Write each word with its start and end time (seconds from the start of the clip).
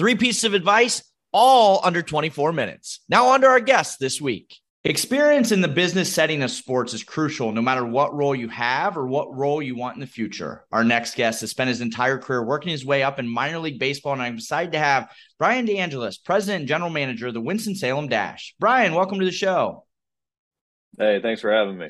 Three 0.00 0.14
pieces 0.14 0.44
of 0.44 0.54
advice, 0.54 1.02
all 1.30 1.82
under 1.84 2.00
24 2.00 2.54
minutes. 2.54 3.00
Now, 3.10 3.26
on 3.26 3.42
to 3.42 3.46
our 3.48 3.60
guests 3.60 3.98
this 3.98 4.18
week. 4.18 4.56
Experience 4.82 5.52
in 5.52 5.60
the 5.60 5.68
business 5.68 6.10
setting 6.10 6.42
of 6.42 6.50
sports 6.50 6.94
is 6.94 7.04
crucial 7.04 7.52
no 7.52 7.60
matter 7.60 7.84
what 7.84 8.14
role 8.14 8.34
you 8.34 8.48
have 8.48 8.96
or 8.96 9.06
what 9.06 9.36
role 9.36 9.60
you 9.60 9.76
want 9.76 9.96
in 9.96 10.00
the 10.00 10.06
future. 10.06 10.64
Our 10.72 10.84
next 10.84 11.16
guest 11.16 11.42
has 11.42 11.50
spent 11.50 11.68
his 11.68 11.82
entire 11.82 12.16
career 12.16 12.42
working 12.42 12.70
his 12.70 12.82
way 12.82 13.02
up 13.02 13.18
in 13.18 13.28
minor 13.28 13.58
league 13.58 13.78
baseball, 13.78 14.14
and 14.14 14.22
I'm 14.22 14.36
excited 14.36 14.72
to 14.72 14.78
have 14.78 15.12
Brian 15.38 15.66
DeAngelis, 15.66 16.24
president 16.24 16.60
and 16.60 16.68
general 16.68 16.88
manager 16.88 17.26
of 17.26 17.34
the 17.34 17.42
Winston-Salem 17.42 18.08
Dash. 18.08 18.54
Brian, 18.58 18.94
welcome 18.94 19.18
to 19.18 19.26
the 19.26 19.30
show. 19.30 19.84
Hey, 20.98 21.20
thanks 21.20 21.42
for 21.42 21.52
having 21.52 21.76
me. 21.76 21.88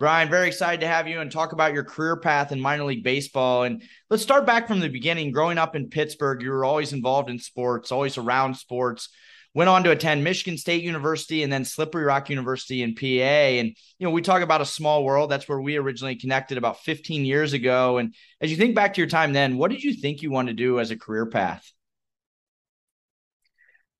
Brian, 0.00 0.28
very 0.28 0.48
excited 0.48 0.80
to 0.80 0.88
have 0.88 1.06
you 1.06 1.20
and 1.20 1.30
talk 1.30 1.52
about 1.52 1.72
your 1.72 1.84
career 1.84 2.16
path 2.16 2.50
in 2.50 2.60
minor 2.60 2.84
league 2.84 3.04
baseball. 3.04 3.62
And 3.62 3.82
let's 4.10 4.24
start 4.24 4.44
back 4.44 4.66
from 4.66 4.80
the 4.80 4.88
beginning. 4.88 5.30
Growing 5.30 5.56
up 5.56 5.76
in 5.76 5.88
Pittsburgh, 5.88 6.42
you 6.42 6.50
were 6.50 6.64
always 6.64 6.92
involved 6.92 7.30
in 7.30 7.38
sports, 7.38 7.92
always 7.92 8.18
around 8.18 8.56
sports. 8.56 9.08
Went 9.54 9.70
on 9.70 9.84
to 9.84 9.92
attend 9.92 10.24
Michigan 10.24 10.58
State 10.58 10.82
University 10.82 11.44
and 11.44 11.52
then 11.52 11.64
Slippery 11.64 12.02
Rock 12.02 12.28
University 12.28 12.82
in 12.82 12.96
PA. 12.96 13.04
And, 13.04 13.68
you 13.68 14.04
know, 14.04 14.10
we 14.10 14.20
talk 14.20 14.42
about 14.42 14.60
a 14.60 14.66
small 14.66 15.04
world. 15.04 15.30
That's 15.30 15.48
where 15.48 15.60
we 15.60 15.76
originally 15.76 16.16
connected 16.16 16.58
about 16.58 16.80
15 16.80 17.24
years 17.24 17.52
ago. 17.52 17.98
And 17.98 18.16
as 18.40 18.50
you 18.50 18.56
think 18.56 18.74
back 18.74 18.94
to 18.94 19.00
your 19.00 19.08
time 19.08 19.32
then, 19.32 19.56
what 19.56 19.70
did 19.70 19.84
you 19.84 19.94
think 19.94 20.22
you 20.22 20.32
wanted 20.32 20.56
to 20.56 20.62
do 20.64 20.80
as 20.80 20.90
a 20.90 20.98
career 20.98 21.26
path? 21.26 21.72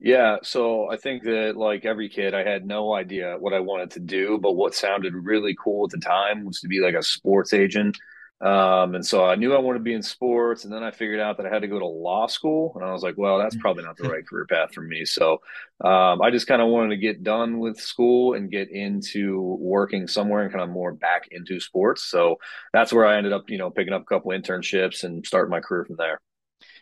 Yeah, 0.05 0.37
so 0.43 0.91
I 0.91 0.99
think 0.99 1.23
that 1.23 1.57
like 1.57 1.87
every 1.87 2.11
kid, 2.11 2.35
I 2.35 2.45
had 2.45 2.67
no 2.67 2.93
idea 2.95 3.39
what 3.39 3.55
I 3.55 3.61
wanted 3.61 3.91
to 3.93 4.01
do, 4.01 4.37
but 4.39 4.53
what 4.53 4.75
sounded 4.75 5.15
really 5.15 5.57
cool 5.59 5.87
at 5.87 5.93
the 5.93 5.99
time 5.99 6.45
was 6.45 6.61
to 6.61 6.69
be 6.69 6.81
like 6.81 6.95
a 6.95 7.03
sports 7.03 7.55
agent. 7.55 7.97
Um, 8.43 8.97
and 8.97 9.07
so 9.07 9.25
I 9.25 9.37
knew 9.37 9.55
I 9.55 9.61
wanted 9.61 9.79
to 9.79 9.85
be 9.85 9.95
in 9.95 10.03
sports, 10.03 10.65
and 10.65 10.73
then 10.75 10.83
I 10.83 10.91
figured 10.91 11.21
out 11.21 11.39
that 11.39 11.47
I 11.47 11.49
had 11.49 11.63
to 11.63 11.69
go 11.69 11.79
to 11.79 11.87
law 11.87 12.27
school, 12.27 12.73
and 12.75 12.85
I 12.85 12.93
was 12.93 13.03
like, 13.03 13.15
well, 13.17 13.39
that's 13.39 13.57
probably 13.57 13.85
not 13.85 13.97
the 13.97 14.07
right 14.11 14.27
career 14.27 14.45
path 14.45 14.75
for 14.75 14.83
me. 14.83 15.07
So 15.07 15.41
um, 15.83 16.21
I 16.21 16.31
just 16.31 16.47
kind 16.47 16.61
of 16.61 16.69
wanted 16.69 16.91
to 16.91 16.99
get 16.99 17.25
done 17.25 17.59
with 17.59 17.81
school 17.81 18.35
and 18.35 18.51
get 18.51 18.71
into 18.71 19.57
working 19.59 20.07
somewhere 20.07 20.43
and 20.43 20.53
kind 20.53 20.65
of 20.65 20.69
more 20.69 20.93
back 20.93 21.29
into 21.31 21.61
sports. 21.61 22.03
So 22.03 22.37
that's 22.75 22.93
where 22.93 23.07
I 23.07 23.17
ended 23.17 23.33
up, 23.33 23.49
you 23.49 23.57
know, 23.57 23.71
picking 23.71 23.95
up 23.95 24.03
a 24.03 24.05
couple 24.05 24.33
internships 24.33 25.03
and 25.03 25.27
starting 25.27 25.51
my 25.51 25.61
career 25.61 25.87
from 25.87 25.97
there. 25.97 26.21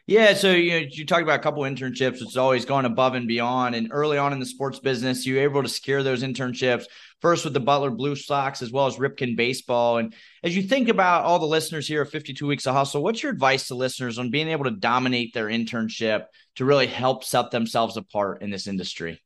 Yeah, 0.06 0.34
so 0.34 0.50
you 0.50 0.70
know, 0.72 0.86
you 0.90 1.06
talked 1.06 1.22
about 1.22 1.38
a 1.38 1.42
couple 1.42 1.62
internships. 1.62 2.20
It's 2.20 2.36
always 2.36 2.64
going 2.64 2.86
above 2.86 3.14
and 3.14 3.28
beyond. 3.28 3.76
And 3.76 3.88
early 3.92 4.18
on 4.18 4.32
in 4.32 4.40
the 4.40 4.46
sports 4.46 4.80
business, 4.80 5.24
you 5.24 5.36
were 5.36 5.42
able 5.42 5.62
to 5.62 5.68
secure 5.68 6.02
those 6.02 6.24
internships 6.24 6.86
first 7.20 7.44
with 7.44 7.54
the 7.54 7.60
Butler 7.60 7.90
Blue 7.90 8.16
Sox 8.16 8.62
as 8.62 8.72
well 8.72 8.86
as 8.86 8.96
Ripken 8.96 9.36
Baseball. 9.36 9.98
And 9.98 10.12
as 10.42 10.56
you 10.56 10.62
think 10.62 10.88
about 10.88 11.24
all 11.24 11.38
the 11.38 11.46
listeners 11.46 11.86
here 11.86 12.02
of 12.02 12.10
52 12.10 12.44
Weeks 12.48 12.66
of 12.66 12.74
Hustle, 12.74 13.02
what's 13.02 13.22
your 13.22 13.30
advice 13.30 13.68
to 13.68 13.76
listeners 13.76 14.18
on 14.18 14.30
being 14.30 14.48
able 14.48 14.64
to 14.64 14.72
dominate 14.72 15.34
their 15.34 15.46
internship 15.46 16.24
to 16.56 16.64
really 16.64 16.88
help 16.88 17.22
set 17.22 17.52
themselves 17.52 17.96
apart 17.96 18.42
in 18.42 18.50
this 18.50 18.66
industry? 18.66 19.22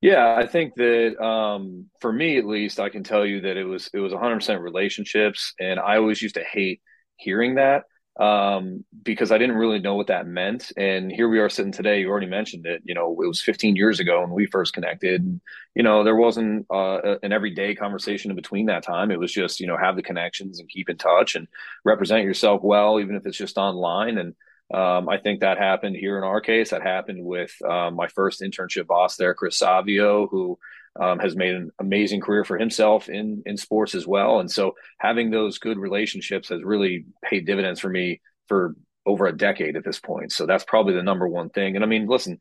Yeah, 0.00 0.34
I 0.36 0.48
think 0.48 0.74
that 0.74 1.24
um, 1.24 1.86
for 2.00 2.12
me 2.12 2.38
at 2.38 2.44
least, 2.44 2.80
I 2.80 2.88
can 2.88 3.04
tell 3.04 3.24
you 3.24 3.42
that 3.42 3.56
it 3.56 3.64
was 3.64 3.88
it 3.94 4.00
was 4.00 4.12
100% 4.12 4.60
relationships, 4.60 5.54
and 5.58 5.80
I 5.80 5.96
always 5.96 6.20
used 6.20 6.34
to 6.34 6.44
hate 6.44 6.82
hearing 7.16 7.54
that 7.54 7.84
um, 8.20 8.84
because 9.02 9.32
I 9.32 9.38
didn't 9.38 9.56
really 9.56 9.80
know 9.80 9.96
what 9.96 10.06
that 10.06 10.26
meant. 10.26 10.70
And 10.76 11.10
here 11.10 11.28
we 11.28 11.40
are 11.40 11.48
sitting 11.48 11.72
today. 11.72 12.00
You 12.00 12.08
already 12.08 12.28
mentioned 12.28 12.64
it. 12.64 12.82
You 12.84 12.94
know, 12.94 13.10
it 13.10 13.26
was 13.26 13.40
15 13.40 13.74
years 13.74 13.98
ago 13.98 14.20
when 14.20 14.30
we 14.30 14.46
first 14.46 14.72
connected. 14.72 15.40
You 15.74 15.82
know, 15.82 16.04
there 16.04 16.14
wasn't 16.14 16.66
uh, 16.70 17.16
an 17.22 17.32
everyday 17.32 17.74
conversation 17.74 18.30
in 18.30 18.36
between 18.36 18.66
that 18.66 18.84
time. 18.84 19.10
It 19.10 19.18
was 19.18 19.32
just 19.32 19.58
you 19.58 19.66
know 19.66 19.76
have 19.76 19.96
the 19.96 20.02
connections 20.02 20.60
and 20.60 20.68
keep 20.68 20.88
in 20.88 20.96
touch 20.96 21.34
and 21.34 21.48
represent 21.84 22.24
yourself 22.24 22.62
well, 22.62 23.00
even 23.00 23.16
if 23.16 23.26
it's 23.26 23.36
just 23.36 23.58
online. 23.58 24.18
And 24.18 24.34
um, 24.72 25.08
I 25.08 25.18
think 25.18 25.40
that 25.40 25.58
happened 25.58 25.96
here 25.96 26.16
in 26.16 26.24
our 26.24 26.40
case. 26.40 26.70
That 26.70 26.82
happened 26.82 27.24
with 27.24 27.52
um, 27.68 27.96
my 27.96 28.06
first 28.06 28.40
internship 28.40 28.86
boss 28.86 29.16
there, 29.16 29.34
Chris 29.34 29.58
Savio, 29.58 30.28
who 30.28 30.58
um, 31.00 31.18
has 31.18 31.34
made 31.34 31.54
an 31.54 31.70
amazing 31.78 32.20
career 32.20 32.44
for 32.44 32.58
himself 32.58 33.08
in 33.08 33.42
in 33.46 33.56
sports 33.56 33.94
as 33.94 34.06
well. 34.06 34.40
And 34.40 34.50
so 34.50 34.74
having 34.98 35.30
those 35.30 35.58
good 35.58 35.78
relationships 35.78 36.48
has 36.48 36.62
really 36.62 37.06
paid 37.22 37.46
dividends 37.46 37.80
for 37.80 37.88
me 37.88 38.20
for 38.48 38.74
over 39.06 39.26
a 39.26 39.36
decade 39.36 39.76
at 39.76 39.84
this 39.84 40.00
point. 40.00 40.32
So 40.32 40.46
that's 40.46 40.64
probably 40.64 40.94
the 40.94 41.02
number 41.02 41.28
one 41.28 41.50
thing. 41.50 41.76
And 41.76 41.84
I 41.84 41.88
mean, 41.88 42.06
listen, 42.06 42.38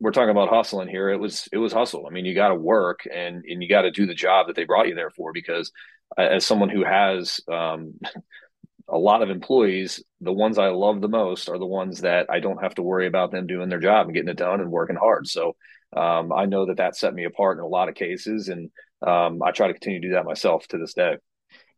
we're 0.00 0.12
talking 0.12 0.30
about 0.30 0.48
hustling 0.48 0.88
here. 0.88 1.10
It 1.10 1.18
was 1.18 1.48
it 1.52 1.58
was 1.58 1.72
hustle. 1.72 2.06
I 2.06 2.10
mean, 2.10 2.24
you 2.24 2.34
got 2.34 2.48
to 2.48 2.54
work 2.54 3.06
and 3.12 3.44
and 3.44 3.62
you 3.62 3.68
got 3.68 3.82
to 3.82 3.90
do 3.90 4.06
the 4.06 4.14
job 4.14 4.46
that 4.46 4.56
they 4.56 4.64
brought 4.64 4.88
you 4.88 4.94
there 4.94 5.10
for. 5.10 5.32
Because 5.32 5.72
as 6.18 6.44
someone 6.44 6.68
who 6.68 6.84
has 6.84 7.40
um, 7.50 7.94
a 8.88 8.98
lot 8.98 9.22
of 9.22 9.30
employees, 9.30 10.02
the 10.20 10.32
ones 10.32 10.58
I 10.58 10.68
love 10.68 11.00
the 11.00 11.08
most 11.08 11.48
are 11.48 11.58
the 11.58 11.66
ones 11.66 12.02
that 12.02 12.26
I 12.28 12.40
don't 12.40 12.62
have 12.62 12.74
to 12.74 12.82
worry 12.82 13.06
about 13.06 13.30
them 13.30 13.46
doing 13.46 13.68
their 13.68 13.80
job 13.80 14.06
and 14.06 14.14
getting 14.14 14.28
it 14.28 14.36
done 14.36 14.60
and 14.60 14.70
working 14.70 14.96
hard. 14.96 15.26
So 15.26 15.56
um, 15.96 16.32
I 16.32 16.46
know 16.46 16.66
that 16.66 16.78
that 16.78 16.96
set 16.96 17.14
me 17.14 17.24
apart 17.24 17.58
in 17.58 17.64
a 17.64 17.68
lot 17.68 17.88
of 17.88 17.94
cases, 17.94 18.48
and 18.48 18.70
um, 19.06 19.42
I 19.42 19.50
try 19.50 19.66
to 19.66 19.74
continue 19.74 20.00
to 20.00 20.08
do 20.08 20.14
that 20.14 20.24
myself 20.24 20.66
to 20.68 20.78
this 20.78 20.94
day. 20.94 21.16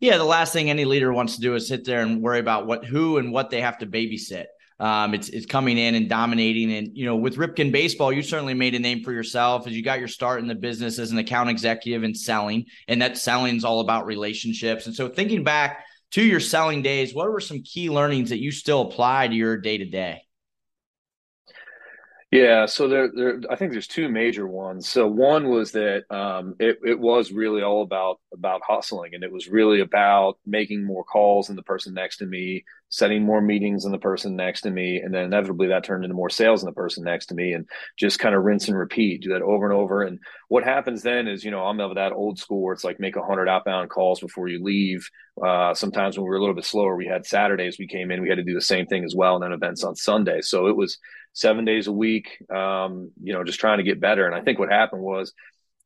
Yeah, 0.00 0.18
the 0.18 0.24
last 0.24 0.52
thing 0.52 0.70
any 0.70 0.84
leader 0.84 1.12
wants 1.12 1.36
to 1.36 1.40
do 1.40 1.54
is 1.54 1.66
sit 1.66 1.84
there 1.84 2.02
and 2.02 2.20
worry 2.20 2.38
about 2.38 2.66
what, 2.66 2.84
who, 2.84 3.18
and 3.18 3.32
what 3.32 3.50
they 3.50 3.60
have 3.60 3.78
to 3.78 3.86
babysit. 3.86 4.46
Um, 4.80 5.14
it's 5.14 5.28
it's 5.28 5.46
coming 5.46 5.78
in 5.78 5.94
and 5.94 6.08
dominating, 6.08 6.72
and 6.72 6.88
you 6.94 7.06
know, 7.06 7.14
with 7.14 7.36
Ripken 7.36 7.70
Baseball, 7.70 8.12
you 8.12 8.22
certainly 8.22 8.54
made 8.54 8.74
a 8.74 8.80
name 8.80 9.04
for 9.04 9.12
yourself 9.12 9.68
as 9.68 9.72
you 9.72 9.84
got 9.84 10.00
your 10.00 10.08
start 10.08 10.40
in 10.40 10.48
the 10.48 10.54
business 10.54 10.98
as 10.98 11.12
an 11.12 11.18
account 11.18 11.48
executive 11.48 12.02
and 12.02 12.16
selling, 12.16 12.66
and 12.88 13.00
that 13.00 13.16
selling 13.16 13.56
is 13.56 13.64
all 13.64 13.80
about 13.80 14.06
relationships. 14.06 14.86
And 14.86 14.94
so, 14.94 15.08
thinking 15.08 15.44
back 15.44 15.84
to 16.12 16.24
your 16.24 16.40
selling 16.40 16.82
days, 16.82 17.14
what 17.14 17.30
were 17.30 17.40
some 17.40 17.62
key 17.62 17.88
learnings 17.88 18.30
that 18.30 18.40
you 18.40 18.50
still 18.50 18.82
apply 18.82 19.28
to 19.28 19.34
your 19.34 19.56
day 19.56 19.78
to 19.78 19.84
day? 19.84 20.22
Yeah, 22.34 22.66
so 22.66 22.88
there, 22.88 23.08
there, 23.14 23.40
I 23.48 23.54
think 23.54 23.70
there's 23.70 23.86
two 23.86 24.08
major 24.08 24.48
ones. 24.48 24.88
So 24.88 25.06
one 25.06 25.48
was 25.50 25.70
that 25.70 26.02
um, 26.10 26.56
it, 26.58 26.80
it 26.84 26.98
was 26.98 27.30
really 27.30 27.62
all 27.62 27.82
about 27.82 28.18
about 28.32 28.60
hustling, 28.66 29.14
and 29.14 29.22
it 29.22 29.30
was 29.30 29.46
really 29.48 29.78
about 29.78 30.38
making 30.44 30.82
more 30.82 31.04
calls 31.04 31.46
than 31.46 31.54
the 31.54 31.62
person 31.62 31.94
next 31.94 32.16
to 32.16 32.26
me, 32.26 32.64
setting 32.94 33.24
more 33.24 33.40
meetings 33.40 33.82
than 33.82 33.90
the 33.90 33.98
person 33.98 34.36
next 34.36 34.60
to 34.60 34.70
me, 34.70 34.98
and 34.98 35.12
then 35.12 35.24
inevitably 35.24 35.66
that 35.66 35.82
turned 35.82 36.04
into 36.04 36.14
more 36.14 36.30
sales 36.30 36.60
than 36.60 36.70
the 36.70 36.74
person 36.74 37.02
next 37.02 37.26
to 37.26 37.34
me, 37.34 37.52
and 37.52 37.68
just 37.98 38.20
kind 38.20 38.36
of 38.36 38.44
rinse 38.44 38.68
and 38.68 38.78
repeat, 38.78 39.22
do 39.22 39.30
that 39.30 39.42
over 39.42 39.68
and 39.68 39.74
over. 39.74 40.02
And 40.02 40.20
what 40.46 40.62
happens 40.62 41.02
then 41.02 41.26
is, 41.26 41.44
you 41.44 41.50
know, 41.50 41.64
I'm 41.64 41.80
of 41.80 41.96
that 41.96 42.12
old 42.12 42.38
school 42.38 42.62
where 42.62 42.72
it's 42.72 42.84
like 42.84 43.00
make 43.00 43.16
a 43.16 43.24
hundred 43.24 43.48
outbound 43.48 43.90
calls 43.90 44.20
before 44.20 44.46
you 44.46 44.62
leave. 44.62 45.08
Uh, 45.44 45.74
sometimes 45.74 46.16
when 46.16 46.22
we 46.22 46.30
were 46.30 46.36
a 46.36 46.40
little 46.40 46.54
bit 46.54 46.64
slower, 46.64 46.94
we 46.94 47.06
had 47.06 47.26
Saturdays 47.26 47.80
we 47.80 47.88
came 47.88 48.12
in, 48.12 48.22
we 48.22 48.28
had 48.28 48.38
to 48.38 48.44
do 48.44 48.54
the 48.54 48.60
same 48.60 48.86
thing 48.86 49.04
as 49.04 49.14
well, 49.16 49.34
and 49.34 49.42
then 49.42 49.52
events 49.52 49.82
on 49.82 49.96
Sunday. 49.96 50.40
So 50.40 50.68
it 50.68 50.76
was 50.76 50.98
seven 51.32 51.64
days 51.64 51.88
a 51.88 51.92
week, 51.92 52.28
um, 52.54 53.10
you 53.20 53.32
know, 53.32 53.42
just 53.42 53.58
trying 53.58 53.78
to 53.78 53.84
get 53.84 54.00
better. 54.00 54.24
And 54.24 54.36
I 54.36 54.40
think 54.40 54.60
what 54.60 54.70
happened 54.70 55.02
was, 55.02 55.32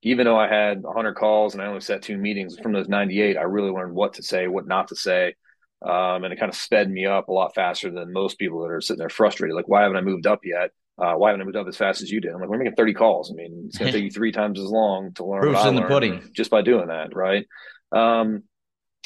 even 0.03 0.27
though 0.27 0.39
I 0.39 0.47
had 0.47 0.83
100 0.83 1.15
calls 1.15 1.55
and 1.55 1.63
I 1.63 1.67
only 1.67 1.81
set 1.81 2.03
two 2.03 2.19
meetings 2.19 2.59
from 2.59 2.73
those 2.73 2.87
98, 2.87 3.39
I 3.39 3.43
really 3.43 3.71
learned 3.71 3.95
what 3.95 4.15
to 4.15 4.23
say, 4.23 4.47
what 4.47 4.67
not 4.67 4.89
to 4.89 4.97
say. 4.97 5.35
Um, 5.83 6.25
and 6.25 6.33
it 6.33 6.39
kind 6.41 6.51
of 6.51 6.57
sped 6.57 6.91
me 6.91 7.07
up 7.07 7.29
a 7.29 7.33
lot 7.33 7.55
faster 7.55 7.91
than 7.91 8.13
most 8.13 8.39
people 8.39 8.61
that 8.63 8.71
are 8.71 8.81
sitting 8.81 8.99
there 8.99 9.09
frustrated. 9.09 9.55
Like, 9.55 9.69
why 9.69 9.83
haven't 9.83 9.97
I 9.97 10.01
moved 10.01 10.27
up 10.27 10.41
yet? 10.45 10.71
Uh, 11.01 11.15
why 11.15 11.31
haven't 11.31 11.43
I 11.43 11.45
moved 11.45 11.57
up 11.57 11.69
as 11.69 11.77
fast 11.77 12.03
as 12.03 12.11
you 12.11 12.21
did? 12.21 12.33
I'm 12.33 12.41
like, 12.41 12.49
we're 12.49 12.59
making 12.59 12.75
30 12.75 12.95
calls. 12.95 13.31
I 13.31 13.35
mean, 13.35 13.65
it's 13.69 13.79
going 13.79 13.93
to 13.93 13.97
take 13.97 14.05
you 14.05 14.11
three 14.11 14.33
times 14.33 14.59
as 14.59 14.67
long 14.67 15.13
to 15.15 15.25
learn. 15.25 15.43
Proofs 15.43 15.65
in 15.65 15.77
the 15.77 15.83
pudding. 15.83 16.31
Just 16.33 16.51
by 16.51 16.63
doing 16.63 16.89
that, 16.89 17.15
right? 17.15 17.47
Um, 17.93 18.43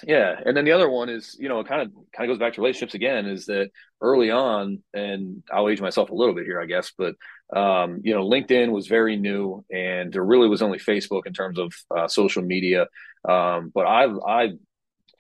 Yeah, 0.07 0.35
and 0.45 0.57
then 0.57 0.65
the 0.65 0.73
other 0.73 0.89
one 0.89 1.09
is, 1.09 1.37
you 1.39 1.49
know, 1.49 1.61
it 1.61 1.69
kind 1.69 1.83
of 1.83 1.93
kind 2.17 2.29
of 2.29 2.35
goes 2.35 2.41
back 2.41 2.55
to 2.55 2.61
relationships 2.61 2.95
again. 2.95 3.27
Is 3.27 3.47
that 3.47 3.71
early 4.01 4.31
on, 4.31 4.83
and 4.93 5.43
I'll 5.53 5.69
age 5.69 5.81
myself 5.81 6.11
a 6.11 6.15
little 6.15 6.35
bit 6.35 6.45
here, 6.45 6.61
I 6.61 6.67
guess, 6.67 6.93
but 6.97 7.15
um, 7.55 8.01
you 8.03 8.15
know, 8.15 8.29
LinkedIn 8.29 8.73
was 8.73 8.89
very 8.89 9.17
new, 9.17 9.65
and 9.71 10.13
there 10.13 10.25
really 10.25 10.49
was 10.49 10.63
only 10.63 10.79
Facebook 10.79 11.27
in 11.27 11.35
terms 11.35 11.59
of 11.59 11.73
uh, 11.97 12.09
social 12.09 12.43
media. 12.43 12.87
Um, 13.29 13.71
but 13.73 13.87
I 13.87 14.07
I 14.07 14.53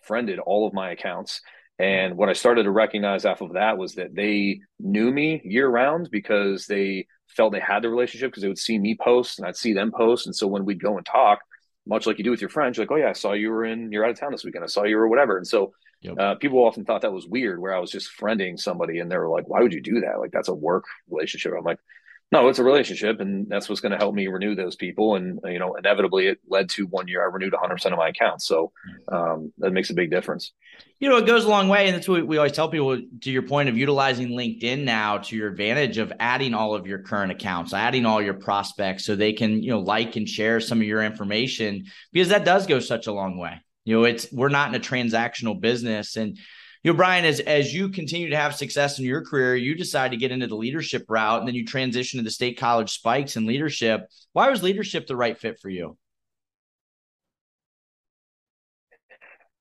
friended 0.03 0.39
all 0.39 0.67
of 0.67 0.75
my 0.75 0.91
accounts, 0.91 1.41
and 1.79 2.17
what 2.17 2.29
I 2.29 2.35
started 2.35 2.65
to 2.65 2.71
recognize 2.71 3.25
off 3.25 3.41
of 3.41 3.55
that 3.55 3.79
was 3.79 3.95
that 3.95 4.15
they 4.15 4.61
knew 4.79 5.11
me 5.11 5.41
year 5.45 5.69
round 5.69 6.09
because 6.11 6.67
they 6.67 7.07
felt 7.29 7.53
they 7.53 7.61
had 7.61 7.83
the 7.83 7.89
relationship 7.89 8.31
because 8.31 8.43
they 8.43 8.49
would 8.49 8.59
see 8.59 8.79
me 8.79 8.97
post 9.01 9.39
and 9.39 9.49
I'd 9.49 9.57
see 9.57 9.73
them 9.73 9.93
post, 9.95 10.27
and 10.27 10.37
so 10.37 10.47
when 10.47 10.65
we'd 10.65 10.83
go 10.83 10.97
and 10.97 11.07
talk 11.07 11.41
much 11.87 12.07
like 12.07 12.19
you 12.19 12.25
do 12.25 12.31
with 12.31 12.41
your 12.41 12.51
friends. 12.51 12.77
You're 12.77 12.87
like, 12.87 12.93
oh 12.93 12.97
yeah, 12.97 13.11
I 13.11 13.13
saw 13.13 13.33
you 13.33 13.51
were 13.51 13.65
in, 13.65 13.91
you're 13.93 14.05
out 14.05 14.11
of 14.11 14.19
town 14.19 14.33
this 14.33 14.45
weekend. 14.45 14.65
I 14.65 14.69
saw 14.69 14.85
you 14.85 14.99
or 14.99 15.09
whatever. 15.09 15.37
And 15.37 15.47
so 15.47 15.73
yep. 16.01 16.19
uh, 16.19 16.35
people 16.37 16.65
often 16.65 16.85
thought 16.85 17.03
that 17.03 17.13
was 17.13 17.27
weird, 17.27 17.59
where 17.59 17.75
I 17.75 17.81
was 17.81 17.91
just 17.91 18.11
friending 18.19 18.59
somebody, 18.59 18.99
and 18.99 19.11
they 19.11 19.17
were 19.17 19.29
like, 19.29 19.49
why 19.49 19.61
would 19.61 19.73
you 19.73 19.83
do 19.83 20.01
that? 20.01 20.21
Like 20.21 20.31
that's 20.33 20.49
a 20.49 20.55
work 20.55 20.85
relationship. 21.11 21.53
I'm 21.57 21.65
like, 21.65 21.81
no, 22.31 22.49
it's 22.49 22.59
a 22.59 22.65
relationship, 22.65 23.21
and 23.21 23.47
that's 23.49 23.69
what's 23.69 23.83
going 23.83 23.93
to 23.93 23.99
help 23.99 24.15
me 24.15 24.27
renew 24.27 24.55
those 24.55 24.75
people. 24.75 25.17
And 25.17 25.39
you 25.45 25.59
know, 25.59 25.75
inevitably, 25.75 26.29
it 26.29 26.39
led 26.49 26.71
to 26.71 26.87
one 26.87 27.09
year 27.09 27.23
I 27.23 27.27
renewed 27.27 27.53
100 27.53 27.75
percent 27.75 27.93
of 27.93 27.99
my 27.99 28.09
accounts. 28.09 28.47
So 28.47 28.73
um, 29.09 29.53
that 29.59 29.73
makes 29.73 29.91
a 29.91 29.95
big 29.95 30.11
difference. 30.11 30.53
You 31.01 31.09
know, 31.09 31.17
it 31.17 31.27
goes 31.27 31.45
a 31.45 31.49
long 31.49 31.69
way, 31.69 31.87
and 31.87 31.95
that's 31.95 32.09
what 32.09 32.27
we 32.27 32.37
always 32.37 32.53
tell 32.53 32.69
people. 32.69 32.97
To 33.23 33.31
your 33.31 33.43
point 33.43 33.69
of 33.69 33.77
utilizing 33.77 34.29
LinkedIn 34.29 34.85
now 34.85 35.19
to 35.19 35.37
your 35.37 35.49
advantage 35.49 35.99
of 35.99 36.13
adding 36.21 36.55
all 36.55 36.75
of 36.75 36.87
your 36.87 37.01
current 37.01 37.33
accounts, 37.33 37.73
adding 37.73 38.07
all 38.07 38.23
your 38.23 38.35
prospects, 38.35 39.05
so 39.05 39.17
they 39.17 39.33
can 39.33 39.63
you 39.63 39.71
know 39.71 39.81
like 39.81 40.17
and 40.17 40.29
share 40.29 40.61
some 40.61 40.81
of 40.81 40.87
your 40.87 41.03
information 41.03 41.85
because 42.13 42.29
that 42.29 42.45
does 42.45 42.67
go 42.67 42.81
such 42.81 43.07
a 43.07 43.13
long 43.13 43.39
way. 43.39 43.61
You 43.85 43.97
know, 43.97 44.05
it's 44.05 44.31
we're 44.33 44.49
not 44.49 44.69
in 44.69 44.75
a 44.75 44.85
transactional 44.85 45.61
business, 45.61 46.17
and 46.17 46.39
you 46.85 46.93
know, 46.93 46.97
Brian, 46.97 47.25
as 47.25 47.41
as 47.41 47.73
you 47.73 47.91
continue 47.91 48.31
to 48.31 48.37
have 48.37 48.55
success 48.55 48.99
in 48.99 49.05
your 49.05 49.25
career, 49.25 49.55
you 49.55 49.75
decide 49.75 50.11
to 50.11 50.17
get 50.17 50.33
into 50.33 50.49
the 50.49 50.57
leadership 50.57 51.05
route, 51.09 51.41
and 51.41 51.49
then 51.49 51.55
you 51.55 51.65
transition 51.65 52.19
to 52.19 52.25
the 52.25 52.31
state 52.31 52.59
college 52.59 52.91
spikes 52.91 53.37
and 53.37 53.47
leadership. 53.47 54.09
Why 54.33 54.51
was 54.51 54.63
leadership 54.63 55.07
the 55.07 55.17
right 55.17 55.39
fit 55.39 55.59
for 55.61 55.69
you? 55.69 55.97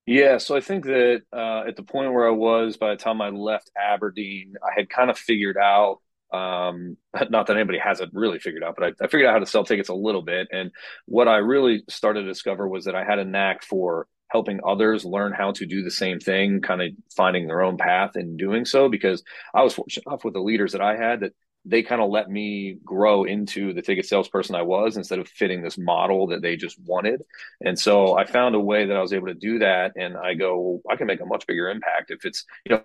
Yeah, 0.06 0.38
so 0.38 0.56
I 0.56 0.60
think 0.60 0.84
that 0.84 1.22
uh, 1.32 1.62
at 1.66 1.76
the 1.76 1.84
point 1.84 2.12
where 2.12 2.26
I 2.26 2.32
was 2.32 2.76
by 2.76 2.90
the 2.90 2.96
time 2.96 3.20
I 3.20 3.28
left 3.28 3.70
Aberdeen, 3.76 4.54
I 4.62 4.72
had 4.76 4.90
kind 4.90 5.10
of 5.10 5.18
figured 5.18 5.56
out. 5.56 5.98
Um, 6.32 6.96
not 7.30 7.46
that 7.46 7.56
anybody 7.56 7.78
has 7.78 8.00
it 8.00 8.10
really 8.12 8.38
figured 8.38 8.64
out, 8.64 8.74
but 8.76 8.84
I, 8.84 9.04
I 9.04 9.08
figured 9.08 9.26
out 9.26 9.34
how 9.34 9.38
to 9.38 9.46
sell 9.46 9.64
tickets 9.64 9.90
a 9.90 9.94
little 9.94 10.22
bit. 10.22 10.48
And 10.50 10.72
what 11.06 11.28
I 11.28 11.36
really 11.36 11.84
started 11.88 12.22
to 12.22 12.28
discover 12.28 12.66
was 12.68 12.86
that 12.86 12.96
I 12.96 13.04
had 13.04 13.18
a 13.20 13.24
knack 13.24 13.62
for 13.62 14.08
helping 14.28 14.60
others 14.66 15.04
learn 15.04 15.32
how 15.32 15.52
to 15.52 15.66
do 15.66 15.82
the 15.82 15.90
same 15.90 16.18
thing, 16.18 16.62
kind 16.62 16.80
of 16.82 16.88
finding 17.14 17.46
their 17.46 17.60
own 17.62 17.76
path 17.76 18.16
in 18.16 18.36
doing 18.36 18.64
so. 18.64 18.88
Because 18.88 19.22
I 19.54 19.62
was 19.62 19.74
fortunate 19.74 20.04
enough 20.06 20.24
with 20.24 20.34
the 20.34 20.40
leaders 20.40 20.72
that 20.72 20.80
I 20.80 20.96
had 20.96 21.20
that 21.20 21.32
they 21.64 21.82
kind 21.82 22.02
of 22.02 22.10
let 22.10 22.28
me 22.28 22.78
grow 22.84 23.24
into 23.24 23.72
the 23.72 23.82
ticket 23.82 24.06
salesperson 24.06 24.54
I 24.54 24.62
was 24.62 24.96
instead 24.96 25.20
of 25.20 25.28
fitting 25.28 25.62
this 25.62 25.78
model 25.78 26.26
that 26.28 26.42
they 26.42 26.56
just 26.56 26.76
wanted. 26.84 27.22
And 27.64 27.78
so 27.78 28.16
I 28.16 28.24
found 28.24 28.54
a 28.54 28.60
way 28.60 28.86
that 28.86 28.96
I 28.96 29.00
was 29.00 29.12
able 29.12 29.28
to 29.28 29.34
do 29.34 29.60
that. 29.60 29.92
And 29.96 30.16
I 30.16 30.34
go, 30.34 30.58
well, 30.58 30.80
I 30.92 30.96
can 30.96 31.06
make 31.06 31.20
a 31.20 31.26
much 31.26 31.46
bigger 31.46 31.68
impact 31.70 32.10
if 32.10 32.24
it's, 32.24 32.44
you 32.64 32.76
know, 32.76 32.82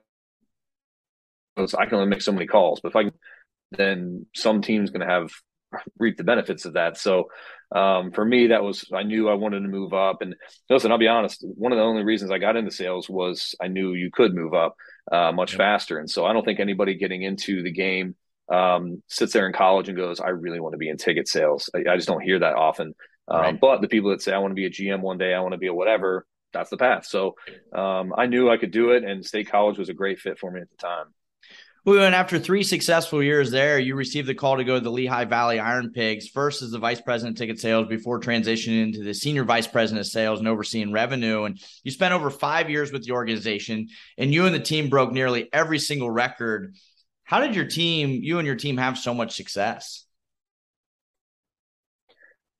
I 1.77 1.85
can 1.85 1.95
only 1.95 2.09
make 2.09 2.21
so 2.21 2.31
many 2.31 2.45
calls, 2.45 2.79
but 2.81 2.89
if 2.89 2.95
I 2.95 3.03
can, 3.05 3.13
then 3.71 4.27
some 4.35 4.61
team's 4.61 4.91
going 4.91 5.05
to 5.05 5.11
have 5.11 5.31
reap 5.97 6.17
the 6.17 6.23
benefits 6.23 6.65
of 6.65 6.73
that. 6.73 6.97
So 6.97 7.29
um, 7.75 8.11
for 8.11 8.23
me, 8.23 8.47
that 8.47 8.63
was 8.63 8.85
I 8.93 9.03
knew 9.03 9.27
I 9.27 9.33
wanted 9.33 9.61
to 9.61 9.67
move 9.67 9.93
up. 9.93 10.21
And 10.21 10.35
listen, 10.69 10.91
I'll 10.91 10.97
be 10.97 11.07
honest, 11.07 11.43
one 11.43 11.71
of 11.71 11.77
the 11.77 11.83
only 11.83 12.03
reasons 12.03 12.31
I 12.31 12.37
got 12.37 12.55
into 12.55 12.71
sales 12.71 13.09
was 13.09 13.55
I 13.59 13.67
knew 13.67 13.93
you 13.93 14.09
could 14.11 14.33
move 14.33 14.53
up 14.53 14.75
uh, 15.11 15.31
much 15.31 15.53
yeah. 15.53 15.57
faster. 15.57 15.97
And 15.97 16.09
so 16.09 16.25
I 16.25 16.33
don't 16.33 16.45
think 16.45 16.59
anybody 16.59 16.95
getting 16.95 17.23
into 17.23 17.63
the 17.63 17.71
game 17.71 18.15
um, 18.49 19.01
sits 19.07 19.33
there 19.33 19.47
in 19.47 19.53
college 19.53 19.89
and 19.89 19.97
goes, 19.97 20.19
"I 20.19 20.29
really 20.29 20.59
want 20.59 20.73
to 20.73 20.77
be 20.77 20.89
in 20.89 20.97
ticket 20.97 21.27
sales." 21.27 21.69
I, 21.75 21.91
I 21.91 21.95
just 21.95 22.07
don't 22.07 22.23
hear 22.23 22.39
that 22.39 22.55
often. 22.55 22.93
Um, 23.27 23.41
right. 23.41 23.59
But 23.59 23.81
the 23.81 23.87
people 23.87 24.11
that 24.11 24.21
say, 24.21 24.33
"I 24.33 24.39
want 24.39 24.51
to 24.51 24.55
be 24.55 24.65
a 24.65 24.69
GM 24.69 25.01
one 25.01 25.17
day," 25.17 25.33
"I 25.33 25.39
want 25.39 25.53
to 25.53 25.57
be 25.57 25.67
a 25.67 25.73
whatever," 25.73 26.25
that's 26.53 26.69
the 26.69 26.77
path. 26.77 27.05
So 27.05 27.35
um, 27.73 28.13
I 28.17 28.25
knew 28.25 28.49
I 28.49 28.57
could 28.57 28.71
do 28.71 28.91
it, 28.91 29.03
and 29.03 29.25
State 29.25 29.49
College 29.49 29.77
was 29.77 29.89
a 29.89 29.93
great 29.93 30.19
fit 30.19 30.39
for 30.39 30.51
me 30.51 30.61
at 30.61 30.69
the 30.69 30.77
time. 30.77 31.07
Well, 31.87 32.03
and 32.03 32.13
after 32.13 32.37
three 32.37 32.63
successful 32.63 33.23
years 33.23 33.49
there, 33.49 33.79
you 33.79 33.95
received 33.95 34.27
the 34.27 34.35
call 34.35 34.57
to 34.57 34.65
go 34.65 34.75
to 34.75 34.83
the 34.83 34.91
Lehigh 34.91 35.23
Valley 35.23 35.57
Iron 35.57 35.93
Pigs, 35.93 36.27
first 36.27 36.61
as 36.61 36.71
the 36.71 36.79
vice 36.79 36.99
president 36.99 37.37
of 37.37 37.39
ticket 37.39 37.61
sales 37.61 37.87
before 37.87 38.19
transitioning 38.19 38.83
into 38.83 39.03
the 39.03 39.13
senior 39.13 39.45
vice 39.45 39.67
president 39.67 40.05
of 40.05 40.11
sales 40.11 40.39
and 40.39 40.49
overseeing 40.49 40.91
revenue. 40.91 41.45
And 41.45 41.57
you 41.85 41.91
spent 41.91 42.13
over 42.13 42.29
five 42.29 42.69
years 42.69 42.91
with 42.91 43.05
the 43.05 43.13
organization, 43.13 43.87
and 44.17 44.33
you 44.33 44.45
and 44.45 44.53
the 44.53 44.59
team 44.59 44.89
broke 44.89 45.13
nearly 45.13 45.47
every 45.53 45.79
single 45.79 46.11
record. 46.11 46.75
How 47.27 47.41
did 47.41 47.55
your 47.55 47.65
team, 47.65 48.21
you 48.23 48.39
and 48.39 48.47
your 48.47 48.55
team, 48.55 48.77
have 48.77 48.97
so 48.97 49.13
much 49.13 49.35
success? 49.35 50.05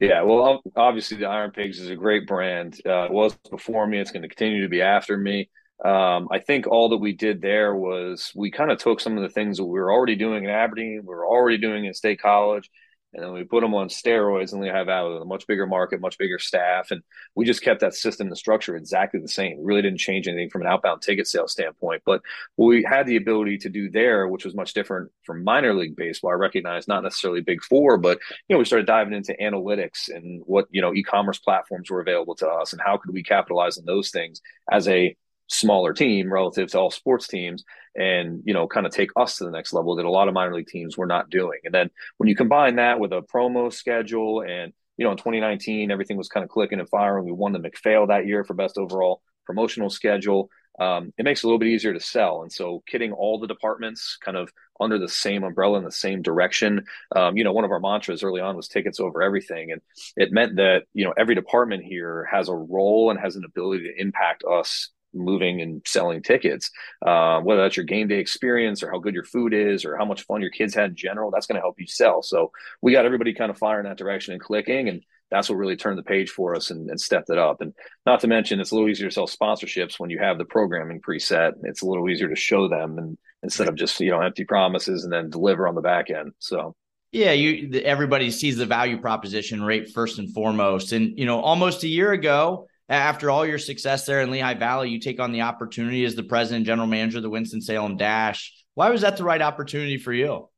Yeah, 0.02 0.24
well, 0.24 0.62
obviously 0.76 1.18
the 1.18 1.26
Iron 1.26 1.52
Pigs 1.52 1.80
is 1.80 1.90
a 1.90 1.96
great 1.96 2.28
brand. 2.28 2.80
Uh, 2.86 3.06
it 3.06 3.12
was 3.12 3.34
before 3.50 3.88
me; 3.88 3.98
it's 3.98 4.12
going 4.12 4.24
to 4.24 4.28
continue 4.28 4.64
to 4.64 4.68
be 4.68 4.82
after 4.82 5.16
me. 5.16 5.50
Um, 5.86 6.28
I 6.32 6.40
think 6.40 6.68
all 6.68 6.90
that 6.90 6.98
we 6.98 7.14
did 7.14 7.42
there 7.42 7.76
was 7.76 8.30
we 8.36 8.52
kind 8.52 8.70
of 8.70 8.78
took 8.78 9.00
some 9.00 9.16
of 9.16 9.24
the 9.24 9.30
things 9.30 9.56
that 9.56 9.64
we 9.64 9.80
were 9.80 9.92
already 9.92 10.18
doing 10.18 10.44
in 10.44 10.50
Aberdeen, 10.50 11.00
we 11.02 11.16
were 11.16 11.26
already 11.26 11.58
doing 11.58 11.86
in 11.86 11.94
State 11.94 12.22
College, 12.22 12.70
and 13.18 13.26
then 13.26 13.34
we 13.34 13.44
put 13.44 13.62
them 13.62 13.74
on 13.74 13.90
steroids 13.90 14.54
in 14.54 14.60
Lehigh 14.60 14.84
Valley 14.84 15.14
with 15.14 15.24
a 15.24 15.26
much 15.26 15.48
bigger 15.48 15.66
market, 15.66 16.00
much 16.00 16.20
bigger 16.20 16.38
staff, 16.38 16.92
and 16.92 17.02
we 17.34 17.46
just 17.46 17.64
kept 17.64 17.82
that 17.82 17.96
system 17.96 18.28
and 18.28 18.38
structure 18.38 18.76
exactly 18.76 19.20
the 19.20 19.28
same. 19.28 19.58
We 19.58 19.66
really 19.66 19.82
didn't 19.82 19.98
change 19.98 20.28
anything 20.28 20.52
from 20.52 20.62
an 20.62 20.68
outbound 20.68 21.02
ticket 21.02 21.26
sales 21.26 21.52
standpoint. 21.52 22.04
But 22.06 22.22
what 22.58 22.68
we 22.68 22.84
had 22.84 23.08
the 23.08 23.16
ability 23.16 23.58
to 23.60 23.70
do 23.70 23.90
there, 23.90 24.28
which 24.28 24.46
was 24.46 24.54
much 24.54 24.76
different 24.76 25.12
from 25.24 25.44
minor 25.44 25.74
league 25.74 25.96
baseball, 25.96 26.30
I 26.30 26.36
recognize 26.36 26.88
not 26.88 27.02
necessarily 27.02 27.42
big 27.42 27.64
four, 27.64 27.98
but 27.98 28.20
you 28.48 28.54
know, 28.54 28.60
we 28.60 28.66
started 28.66 28.86
diving 28.86 29.14
into 29.14 29.36
analytics 29.42 30.10
and 30.16 30.44
what 30.46 30.68
you 30.70 30.82
know 30.82 30.94
e-commerce 30.94 31.40
platforms 31.40 31.90
were 31.90 32.02
available 32.02 32.36
to 32.36 32.48
us, 32.48 32.72
and 32.72 32.82
how 32.86 32.98
could 32.98 33.14
we 33.14 33.24
capitalize 33.24 33.80
on 33.80 33.86
those 33.86 34.12
things 34.12 34.42
as 34.72 34.88
a 34.88 35.16
smaller 35.48 35.94
team 35.94 36.32
relative 36.32 36.70
to 36.70 36.80
all 36.80 36.92
sports 36.92 37.28
teams 37.28 37.64
and 37.96 38.44
you 38.46 38.54
know 38.54 38.68
kind 38.68 38.86
of 38.86 38.92
take 38.92 39.10
us 39.16 39.38
to 39.38 39.46
the 39.46 39.52
next 39.52 39.74
level 39.74 39.96
that 39.96 40.06
a 40.06 40.10
lot 40.10 40.28
of 40.28 40.34
minor 40.34 40.54
league 40.54 40.68
teams 40.68 40.98
were 40.98 41.08
not 41.08 41.30
doing. 41.30 41.60
And 41.64 41.74
then 41.74 41.90
when 42.18 42.30
you 42.30 42.36
combine 42.36 42.76
that 42.76 43.00
with 43.00 43.12
a 43.12 43.22
promo 43.22 43.74
schedule 43.74 44.42
and 44.42 44.74
you 44.98 45.06
know 45.06 45.12
in 45.12 45.18
2019 45.18 45.90
everything 45.90 46.18
was 46.18 46.30
kind 46.30 46.44
of 46.44 46.50
clicking 46.50 46.80
and 46.80 46.90
firing 46.90 47.26
we 47.26 47.32
won 47.32 47.54
the 47.54 47.60
MacPhail 47.60 48.08
that 48.08 48.28
year 48.28 48.44
for 48.44 48.54
best 48.54 48.78
overall 48.78 49.22
promotional 49.46 49.90
schedule 49.90 50.50
um, 50.80 51.12
it 51.18 51.24
makes 51.24 51.40
it 51.40 51.46
a 51.46 51.48
little 51.48 51.58
bit 51.58 51.70
easier 51.70 51.94
to 51.94 52.00
sell. 52.00 52.44
And 52.44 52.54
so 52.54 52.84
kitting 52.88 53.12
all 53.12 53.40
the 53.40 53.48
departments 53.48 54.16
kind 54.24 54.38
of 54.38 54.52
under 54.80 55.00
the 55.00 55.10
same 55.10 55.44
umbrella 55.44 55.80
in 55.80 55.84
the 55.84 55.92
same 55.92 56.22
direction 56.22 56.86
um, 57.16 57.36
you 57.36 57.44
know 57.44 57.54
one 57.54 57.64
of 57.64 57.72
our 57.72 57.80
mantras 57.80 58.22
early 58.22 58.42
on 58.42 58.56
was 58.56 58.68
tickets 58.68 59.00
over 59.00 59.24
everything. 59.24 59.72
And 59.72 59.82
it 60.16 60.32
meant 60.32 60.58
that 60.58 60.84
you 60.94 61.06
know 61.06 61.14
every 61.18 61.36
department 61.36 61.84
here 61.84 62.28
has 62.32 62.50
a 62.50 62.56
role 62.56 63.10
and 63.10 63.20
has 63.20 63.36
an 63.38 63.46
ability 63.46 63.86
to 63.86 64.00
impact 64.00 64.44
us 64.44 64.90
moving 65.18 65.62
and 65.62 65.82
selling 65.86 66.22
tickets. 66.22 66.72
Uh, 67.06 67.40
whether 67.42 67.62
that's 67.62 67.78
your 67.78 67.86
game 67.86 68.08
day 68.08 68.20
experience 68.20 68.84
or 68.84 68.92
how 68.92 69.00
good 69.00 69.14
your 69.14 69.24
food 69.24 69.54
is 69.54 69.86
or 69.86 69.98
how 69.98 70.06
much 70.06 70.24
fun 70.24 70.42
your 70.42 70.52
kids 70.52 70.74
had 70.74 70.92
in 70.92 70.96
general, 70.96 71.32
that's 71.32 71.48
going 71.48 71.56
to 71.56 71.62
help 71.62 71.80
you 71.80 71.88
sell. 71.88 72.22
So 72.22 72.52
we 72.82 72.92
got 72.92 73.06
everybody 73.06 73.34
kind 73.34 73.52
of 73.52 73.58
firing 73.58 73.86
that 73.86 73.98
direction 73.98 74.34
and 74.34 74.42
clicking, 74.42 74.90
and 74.90 75.02
that's 75.30 75.50
what 75.50 75.58
really 75.58 75.76
turned 75.76 75.98
the 75.98 76.04
page 76.04 76.30
for 76.30 76.56
us 76.56 76.72
and, 76.72 76.90
and 76.90 77.00
stepped 77.00 77.30
it 77.30 77.38
up. 77.38 77.62
And 77.62 77.74
not 78.06 78.22
to 78.22 78.28
mention, 78.28 78.60
it's 78.60 78.72
a 78.72 78.76
little 78.76 78.90
easier 78.90 79.10
to 79.10 79.14
sell 79.14 79.28
sponsorships 79.28 80.00
when 80.00 80.10
you 80.10 80.20
have 80.20 80.38
the 80.38 80.46
programming 80.46 81.02
preset. 81.02 81.54
It's 81.64 81.82
a 81.82 81.86
little 81.86 82.10
easier 82.10 82.30
to 82.30 82.36
show 82.36 82.68
them 82.68 82.98
and 82.98 83.18
instead 83.44 83.68
of 83.68 83.76
just 83.76 84.00
you 84.00 84.12
know 84.12 84.22
empty 84.22 84.46
promises 84.46 85.04
and 85.04 85.14
then 85.14 85.30
deliver 85.30 85.68
on 85.68 85.76
the 85.76 85.82
back 85.82 86.10
end. 86.10 86.34
So. 86.40 86.76
Yeah, 87.14 87.32
you 87.32 87.82
everybody 87.86 88.30
sees 88.32 88.58
the 88.58 88.66
value 88.66 89.00
proposition 89.00 89.64
rate 89.64 89.94
first 89.94 90.20
and 90.20 90.32
foremost. 90.34 90.92
And 90.92 91.18
you 91.18 91.26
know, 91.26 91.40
almost 91.40 91.84
a 91.84 91.88
year 91.88 92.12
ago, 92.12 92.67
after 92.90 93.30
all 93.30 93.46
your 93.46 93.58
success 93.58 94.06
there 94.06 94.22
in 94.22 94.32
Lehigh 94.32 94.54
Valley, 94.54 94.90
you 94.90 95.00
take 95.00 95.20
on 95.20 95.32
the 95.32 95.42
opportunity 95.42 96.06
as 96.06 96.16
the 96.16 96.24
president, 96.24 96.66
general 96.66 96.88
manager 96.88 97.18
of 97.18 97.24
the 97.24 97.30
Winston-Salem 97.30 97.98
Dash. 97.98 98.54
Why 98.76 98.90
was 98.90 99.02
that 99.02 99.18
the 99.18 99.24
right 99.24 99.42
opportunity 99.42 99.98
for 99.98 100.14
you? 100.14 100.50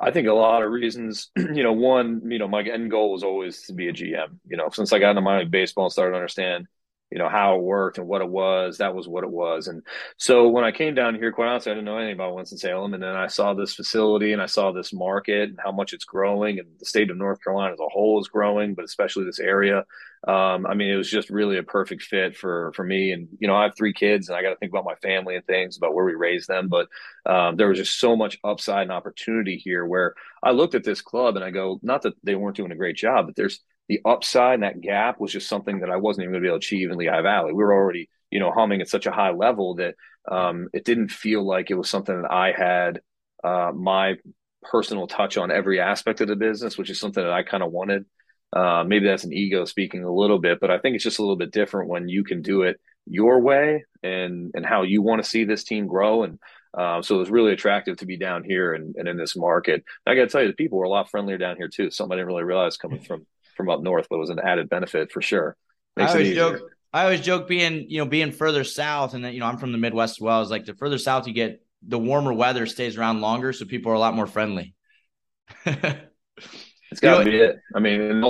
I 0.00 0.10
think 0.10 0.26
a 0.26 0.32
lot 0.32 0.62
of 0.62 0.70
reasons. 0.70 1.30
You 1.36 1.62
know, 1.62 1.72
one, 1.72 2.22
you 2.30 2.38
know, 2.38 2.48
my 2.48 2.62
end 2.62 2.90
goal 2.90 3.12
was 3.12 3.22
always 3.22 3.62
to 3.66 3.74
be 3.74 3.88
a 3.88 3.92
GM. 3.92 4.38
You 4.48 4.56
know, 4.56 4.68
since 4.72 4.92
I 4.92 4.98
got 4.98 5.10
into 5.10 5.22
minor 5.22 5.40
league 5.40 5.52
baseball 5.52 5.84
and 5.84 5.92
started 5.92 6.12
to 6.12 6.16
understand 6.16 6.66
you 7.10 7.18
know 7.18 7.28
how 7.28 7.56
it 7.56 7.62
worked 7.62 7.98
and 7.98 8.08
what 8.08 8.22
it 8.22 8.28
was 8.28 8.78
that 8.78 8.94
was 8.94 9.06
what 9.06 9.24
it 9.24 9.30
was. 9.30 9.68
And 9.68 9.82
so 10.16 10.48
when 10.48 10.64
i 10.64 10.72
came 10.72 10.94
down 10.94 11.14
here 11.14 11.32
quite 11.32 11.48
honestly 11.48 11.72
i 11.72 11.74
didn't 11.74 11.84
know 11.84 11.98
anything 11.98 12.14
about 12.14 12.34
winston-salem. 12.34 12.94
And 12.94 13.02
then 13.02 13.14
i 13.14 13.28
saw 13.28 13.54
this 13.54 13.74
facility 13.74 14.32
and 14.32 14.42
i 14.42 14.46
saw 14.46 14.72
this 14.72 14.92
market 14.92 15.50
and 15.50 15.58
how 15.62 15.72
much 15.72 15.92
it's 15.92 16.04
growing 16.04 16.58
and 16.58 16.68
the 16.78 16.86
state 16.86 17.10
of 17.10 17.16
north 17.16 17.42
carolina 17.42 17.74
as 17.74 17.80
a 17.80 17.88
whole 17.88 18.20
is 18.20 18.28
growing 18.28 18.74
but 18.74 18.84
especially 18.84 19.24
this 19.24 19.38
area. 19.38 19.84
Um, 20.26 20.66
i 20.66 20.74
mean 20.74 20.90
it 20.90 20.96
was 20.96 21.10
just 21.10 21.30
really 21.30 21.58
a 21.58 21.62
perfect 21.62 22.02
fit 22.02 22.36
for 22.36 22.72
for 22.74 22.84
me. 22.84 23.12
And 23.12 23.28
you 23.38 23.46
know 23.46 23.54
i 23.54 23.62
have 23.64 23.76
three 23.76 23.92
kids 23.92 24.28
and 24.28 24.36
i 24.36 24.42
got 24.42 24.50
to 24.50 24.56
think 24.56 24.72
about 24.72 24.84
my 24.84 24.96
family 24.96 25.36
and 25.36 25.46
things 25.46 25.76
about 25.76 25.94
where 25.94 26.04
we 26.04 26.14
raise 26.14 26.46
them. 26.46 26.68
But 26.68 26.88
um, 27.26 27.56
there 27.56 27.68
was 27.68 27.78
just 27.78 28.00
so 28.00 28.16
much 28.16 28.38
upside 28.42 28.82
and 28.82 28.92
opportunity 28.92 29.56
here 29.56 29.84
where 29.86 30.14
i 30.42 30.50
looked 30.50 30.74
at 30.74 30.84
this 30.84 31.00
club 31.00 31.36
and 31.36 31.44
i 31.44 31.50
go 31.50 31.78
not 31.82 32.02
that 32.02 32.14
they 32.24 32.34
weren't 32.34 32.56
doing 32.56 32.72
a 32.72 32.76
great 32.76 32.96
job 32.96 33.26
but 33.26 33.36
there's 33.36 33.60
the 33.88 34.00
upside 34.04 34.54
and 34.54 34.62
that 34.62 34.80
gap 34.80 35.20
was 35.20 35.32
just 35.32 35.48
something 35.48 35.80
that 35.80 35.90
I 35.90 35.96
wasn't 35.96 36.24
even 36.24 36.32
going 36.32 36.42
to 36.42 36.46
be 36.46 36.50
able 36.50 36.60
to 36.60 36.66
achieve 36.66 36.90
in 36.90 36.96
Lehigh 36.96 37.22
Valley. 37.22 37.52
We 37.52 37.62
were 37.62 37.74
already, 37.74 38.08
you 38.30 38.40
know, 38.40 38.50
humming 38.50 38.80
at 38.80 38.88
such 38.88 39.06
a 39.06 39.12
high 39.12 39.32
level 39.32 39.76
that 39.76 39.94
um, 40.30 40.68
it 40.72 40.84
didn't 40.84 41.10
feel 41.10 41.46
like 41.46 41.70
it 41.70 41.74
was 41.74 41.90
something 41.90 42.22
that 42.22 42.30
I 42.30 42.52
had 42.52 43.00
uh, 43.42 43.72
my 43.74 44.16
personal 44.62 45.06
touch 45.06 45.36
on 45.36 45.50
every 45.50 45.80
aspect 45.80 46.20
of 46.22 46.28
the 46.28 46.36
business, 46.36 46.78
which 46.78 46.90
is 46.90 46.98
something 46.98 47.22
that 47.22 47.32
I 47.32 47.42
kind 47.42 47.62
of 47.62 47.72
wanted. 47.72 48.06
Uh, 48.54 48.84
maybe 48.86 49.06
that's 49.06 49.24
an 49.24 49.32
ego 49.32 49.64
speaking 49.64 50.04
a 50.04 50.12
little 50.12 50.38
bit, 50.38 50.60
but 50.60 50.70
I 50.70 50.78
think 50.78 50.94
it's 50.94 51.04
just 51.04 51.18
a 51.18 51.22
little 51.22 51.36
bit 51.36 51.50
different 51.50 51.90
when 51.90 52.08
you 52.08 52.24
can 52.24 52.40
do 52.40 52.62
it 52.62 52.80
your 53.06 53.40
way 53.40 53.84
and 54.02 54.52
and 54.54 54.64
how 54.64 54.82
you 54.82 55.02
want 55.02 55.22
to 55.22 55.28
see 55.28 55.44
this 55.44 55.64
team 55.64 55.86
grow. 55.86 56.22
And 56.22 56.38
uh, 56.72 57.02
so 57.02 57.16
it 57.16 57.18
was 57.18 57.30
really 57.30 57.52
attractive 57.52 57.98
to 57.98 58.06
be 58.06 58.16
down 58.16 58.44
here 58.44 58.72
and, 58.72 58.96
and 58.96 59.08
in 59.08 59.16
this 59.16 59.36
market. 59.36 59.84
I 60.06 60.14
got 60.14 60.22
to 60.22 60.28
tell 60.28 60.40
you, 60.40 60.48
the 60.48 60.54
people 60.54 60.78
were 60.78 60.84
a 60.84 60.90
lot 60.90 61.10
friendlier 61.10 61.36
down 61.36 61.56
here 61.56 61.68
too. 61.68 61.90
Something 61.90 62.14
I 62.14 62.16
didn't 62.16 62.28
really 62.28 62.44
realize 62.44 62.76
coming 62.76 63.00
from 63.00 63.26
from 63.56 63.70
up 63.70 63.82
north, 63.82 64.06
but 64.08 64.16
it 64.16 64.20
was 64.20 64.30
an 64.30 64.40
added 64.40 64.68
benefit 64.68 65.12
for 65.12 65.22
sure. 65.22 65.56
Makes 65.96 66.10
I 66.10 66.14
always 66.14 66.34
joke. 66.34 66.60
I 66.92 67.04
always 67.04 67.20
joke 67.20 67.48
being 67.48 67.86
you 67.88 67.98
know 67.98 68.06
being 68.06 68.32
further 68.32 68.64
south, 68.64 69.14
and 69.14 69.24
then 69.24 69.34
you 69.34 69.40
know 69.40 69.46
I'm 69.46 69.58
from 69.58 69.72
the 69.72 69.78
Midwest 69.78 70.16
as 70.16 70.20
well. 70.20 70.42
Is 70.42 70.50
like 70.50 70.64
the 70.64 70.74
further 70.74 70.98
south 70.98 71.26
you 71.26 71.34
get, 71.34 71.60
the 71.82 71.98
warmer 71.98 72.32
weather 72.32 72.66
stays 72.66 72.96
around 72.96 73.20
longer, 73.20 73.52
so 73.52 73.64
people 73.64 73.92
are 73.92 73.96
a 73.96 74.00
lot 74.00 74.14
more 74.14 74.26
friendly. 74.26 74.74
it's 75.66 77.00
got 77.00 77.18
to 77.18 77.24
be 77.24 77.36
it. 77.36 77.58
I 77.74 77.80
mean, 77.80 78.22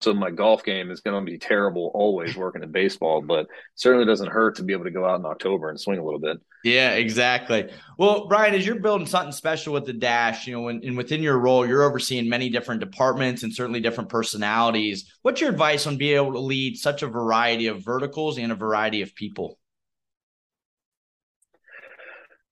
so 0.00 0.14
my 0.14 0.30
golf 0.30 0.64
game 0.64 0.90
is 0.90 1.00
going 1.00 1.24
to 1.24 1.30
be 1.30 1.38
terrible 1.38 1.90
always 1.92 2.36
working 2.36 2.62
in 2.62 2.70
baseball, 2.70 3.20
but 3.20 3.46
certainly 3.74 4.06
doesn't 4.06 4.30
hurt 4.30 4.56
to 4.56 4.62
be 4.62 4.72
able 4.72 4.84
to 4.84 4.90
go 4.90 5.04
out 5.04 5.18
in 5.18 5.26
October 5.26 5.70
and 5.70 5.80
swing 5.80 5.98
a 5.98 6.04
little 6.04 6.20
bit. 6.20 6.38
Yeah, 6.64 6.92
exactly. 6.92 7.70
Well, 7.98 8.28
Brian, 8.28 8.54
as 8.54 8.64
you're 8.64 8.80
building 8.80 9.06
something 9.06 9.32
special 9.32 9.72
with 9.72 9.86
the 9.86 9.92
dash, 9.92 10.46
you 10.46 10.54
know, 10.54 10.62
when, 10.62 10.82
and 10.84 10.96
within 10.96 11.22
your 11.22 11.38
role, 11.38 11.66
you're 11.66 11.82
overseeing 11.82 12.28
many 12.28 12.48
different 12.48 12.80
departments 12.80 13.42
and 13.42 13.52
certainly 13.52 13.80
different 13.80 14.10
personalities. 14.10 15.12
What's 15.22 15.40
your 15.40 15.50
advice 15.50 15.86
on 15.86 15.96
being 15.96 16.16
able 16.16 16.32
to 16.32 16.40
lead 16.40 16.76
such 16.76 17.02
a 17.02 17.08
variety 17.08 17.66
of 17.66 17.84
verticals 17.84 18.38
and 18.38 18.52
a 18.52 18.56
variety 18.56 19.02
of 19.02 19.14
people? 19.14 19.58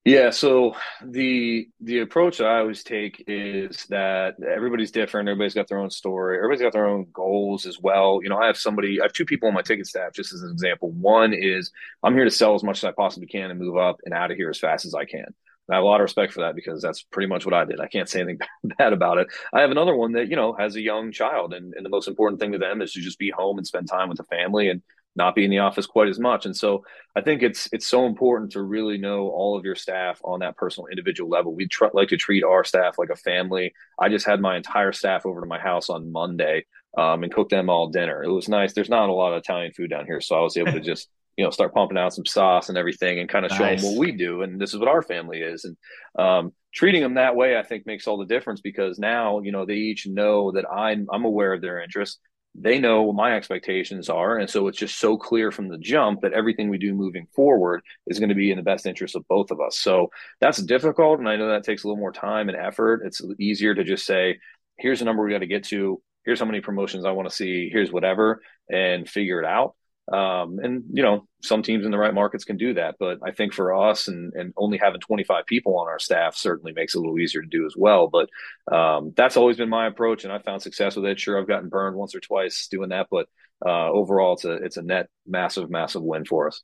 Yeah, 0.07 0.31
so 0.31 0.77
the 1.05 1.67
the 1.81 1.99
approach 1.99 2.41
I 2.41 2.61
always 2.61 2.85
take 2.85 3.25
is 3.27 3.87
that 3.89 4.37
everybody's 4.41 4.93
different. 4.93 5.29
Everybody's 5.29 5.53
got 5.55 5.67
their 5.67 5.79
own 5.81 5.91
story. 5.91 6.37
Everybody's 6.37 6.63
got 6.63 6.73
their 6.73 6.87
own 6.87 7.09
goals 7.13 7.67
as 7.67 7.81
well. 7.81 8.21
You 8.23 8.29
know, 8.29 8.39
I 8.39 8.47
have 8.47 8.57
somebody, 8.57 9.01
I 9.01 9.05
have 9.07 9.13
two 9.13 9.25
people 9.25 9.49
on 9.49 9.55
my 9.55 9.63
ticket 9.63 9.89
staff, 9.89 10.13
just 10.15 10.33
as 10.33 10.43
an 10.43 10.53
example. 10.53 10.93
One 10.93 11.35
is 11.35 11.73
I'm 12.05 12.15
here 12.15 12.23
to 12.23 12.31
sell 12.31 12.55
as 12.55 12.63
much 12.63 12.79
as 12.79 12.85
I 12.85 12.93
possibly 12.93 13.27
can 13.27 13.51
and 13.51 13.59
move 13.59 13.79
up 13.79 13.97
and 14.05 14.15
out 14.15 14.31
of 14.31 14.37
here 14.37 14.49
as 14.49 14.61
fast 14.61 14.87
as 14.87 14.95
I 14.95 15.07
can. 15.07 15.27
I 15.69 15.75
have 15.75 15.83
a 15.83 15.87
lot 15.87 16.01
of 16.01 16.05
respect 16.05 16.33
for 16.33 16.43
that 16.43 16.55
because 16.55 16.81
that's 16.81 17.03
pretty 17.03 17.27
much 17.27 17.45
what 17.45 17.55
I 17.55 17.65
did. 17.65 17.81
I 17.81 17.89
can't 17.89 18.09
say 18.09 18.21
anything 18.21 18.39
bad 18.79 18.93
about 18.93 19.19
it. 19.19 19.27
I 19.53 19.61
have 19.61 19.73
another 19.73 19.97
one 19.97 20.13
that, 20.13 20.29
you 20.29 20.37
know, 20.37 20.53
has 20.53 20.77
a 20.77 20.81
young 20.81 21.11
child 21.11 21.53
and, 21.53 21.75
and 21.75 21.85
the 21.85 21.91
most 21.91 22.07
important 22.07 22.41
thing 22.41 22.53
to 22.53 22.59
them 22.59 22.81
is 22.81 22.93
to 22.93 23.01
just 23.01 23.19
be 23.19 23.31
home 23.31 23.59
and 23.59 23.67
spend 23.67 23.89
time 23.89 24.09
with 24.09 24.19
the 24.19 24.25
family 24.25 24.69
and 24.69 24.83
not 25.17 25.35
be 25.35 25.45
in 25.45 25.51
the 25.51 25.59
office 25.59 25.87
quite 25.87 26.09
as 26.09 26.19
much. 26.19 26.47
And 26.47 26.57
so 26.57 26.85
I 27.17 27.21
think 27.21 27.43
it's 27.43 27.69
it's 27.73 27.87
so 27.87 28.07
important 28.07 28.53
to 28.53 28.63
really 28.63 28.99
know 28.99 29.29
all 29.29 29.57
of 29.57 29.65
your 29.65 29.75
staff 29.75 30.21
on 30.25 30.41
that 30.41 30.57
personal 30.57 30.89
individual 30.89 31.31
level. 31.31 31.55
We 31.55 31.67
tr- 31.67 31.87
like 31.95 32.09
to 32.09 32.17
treat 32.17 32.45
our 32.45 32.65
staff 32.65 32.99
like 32.99 33.11
a 33.11 33.17
family. 33.17 33.73
I 33.99 34.09
just 34.09 34.27
had 34.27 34.41
my 34.41 34.57
entire 34.57 34.93
staff 34.93 35.27
over 35.27 35.41
to 35.41 35.47
my 35.47 35.59
house 35.59 35.89
on 35.89 36.13
Monday 36.13 36.67
um, 36.97 37.23
and 37.23 37.33
cooked 37.33 37.51
them 37.51 37.71
all 37.71 37.89
dinner. 37.89 38.23
It 38.23 38.33
was 38.33 38.49
nice. 38.49 38.73
There's 38.73 38.91
not 38.91 39.09
a 39.09 39.15
lot 39.15 39.33
of 39.33 39.39
Italian 39.39 39.73
food 39.73 39.91
down 39.91 40.07
here, 40.07 40.21
so 40.21 40.37
I 40.37 40.41
was 40.41 40.57
able 40.57 40.73
to 40.73 40.81
just 40.93 41.09
you 41.37 41.45
know 41.45 41.51
start 41.51 41.75
pumping 41.75 41.99
out 41.99 42.15
some 42.15 42.27
sauce 42.27 42.69
and 42.69 42.79
everything 42.79 43.19
and 43.19 43.29
kind 43.29 43.45
of 43.45 43.51
nice. 43.53 43.59
show 43.59 43.77
them 43.77 43.93
what 43.93 43.99
we 43.99 44.13
do 44.13 44.43
and 44.43 44.61
this 44.61 44.73
is 44.73 44.81
what 44.81 44.89
our 44.89 45.03
family 45.03 45.41
is 45.41 45.65
and 45.65 45.77
um, 46.19 46.53
treating 46.73 47.03
them 47.03 47.15
that 47.15 47.37
way 47.37 47.57
i 47.59 47.63
think 47.63 47.87
makes 47.87 48.07
all 48.07 48.17
the 48.17 48.25
difference 48.25 48.61
because 48.61 48.99
now 48.99 49.41
you 49.41 49.53
know 49.53 49.67
they 49.67 49.75
each 49.75 50.07
know 50.07 50.51
that 50.53 50.65
i'm 50.71 51.07
i'm 51.13 51.25
aware 51.25 51.53
of 51.53 51.61
their 51.61 51.83
interests 51.83 52.19
they 52.59 52.79
know 52.79 53.03
what 53.03 53.17
my 53.17 53.37
expectations 53.37 54.09
are. 54.09 54.39
And 54.39 54.49
so 54.49 54.67
it's 54.69 54.79
just 54.79 54.99
so 54.99 55.17
clear 55.17 55.51
from 55.51 55.69
the 55.69 55.79
jump 55.79 56.23
that 56.23 56.33
everything 56.33 56.71
we 56.71 56.79
do 56.79 56.95
moving 56.95 57.27
forward 57.35 57.83
is 58.07 58.19
going 58.19 58.31
to 58.31 58.35
be 58.35 58.51
in 58.51 58.57
the 58.57 58.63
best 58.63 58.87
interest 58.87 59.15
of 59.15 59.29
both 59.29 59.51
of 59.51 59.61
us. 59.61 59.79
So 59.79 60.09
that's 60.41 60.63
difficult. 60.63 61.19
And 61.19 61.29
I 61.29 61.37
know 61.37 61.49
that 61.49 61.65
takes 61.65 61.85
a 61.85 61.87
little 61.87 62.01
more 62.01 62.13
time 62.13 62.49
and 62.49 62.57
effort. 62.57 63.03
It's 63.05 63.21
easier 63.39 63.75
to 63.75 63.85
just 63.85 64.07
say, 64.07 64.39
here's 64.79 65.01
the 65.01 65.05
number 65.05 65.23
we 65.23 65.33
got 65.33 65.39
to 65.41 65.47
get 65.47 65.65
to. 65.65 66.01
Here's 66.25 66.41
how 66.41 66.47
many 66.47 66.61
promotions 66.61 67.05
I 67.05 67.13
want 67.13 67.29
to 67.29 67.35
see. 67.35 67.69
Here's 67.71 67.93
whatever 67.93 68.43
and 68.71 69.09
figure 69.09 69.41
it 69.41 69.47
out. 69.47 69.75
Um, 70.13 70.61
and 70.61 70.85
you 70.93 71.03
know, 71.03 71.27
some 71.43 71.63
teams 71.63 71.85
in 71.85 71.91
the 71.91 71.99
right 71.99 72.15
markets 72.15 72.45
can 72.45 72.57
do 72.57 72.75
that, 72.75 72.95
but 72.99 73.19
I 73.25 73.33
think 73.33 73.53
for 73.53 73.75
us 73.75 74.07
and 74.07 74.33
and 74.35 74.53
only 74.57 74.79
having 74.79 75.01
25 75.01 75.47
people 75.47 75.79
on 75.79 75.89
our 75.89 75.99
staff 75.99 76.37
certainly 76.37 76.73
makes 76.73 76.95
it 76.95 76.99
a 76.99 77.01
little 77.01 77.19
easier 77.19 77.43
to 77.43 77.49
do 77.49 77.67
as 77.67 77.75
well. 77.77 78.09
But 78.09 78.29
um, 78.73 79.13
that's 79.17 79.37
always 79.37 79.57
been 79.57 79.69
my 79.69 79.87
approach, 79.87 80.25
and 80.25 80.33
I 80.33 80.39
found 80.39 80.63
success 80.63 80.95
with 80.95 81.07
it. 81.07 81.19
Sure, 81.19 81.41
I've 81.41 81.49
gotten 81.49 81.69
burned 81.69 81.97
once 81.97 82.15
or 82.15 82.21
twice 82.21 82.69
doing 82.69 82.91
that, 82.91 83.09
but 83.11 83.29
uh, 83.65 83.91
overall, 83.91 84.35
it's 84.35 84.45
a 84.45 84.53
it's 84.53 84.77
a 84.77 84.83
net 84.83 85.09
massive 85.27 85.71
massive 85.71 86.03
win 86.03 86.25
for 86.25 86.47
us. 86.47 86.63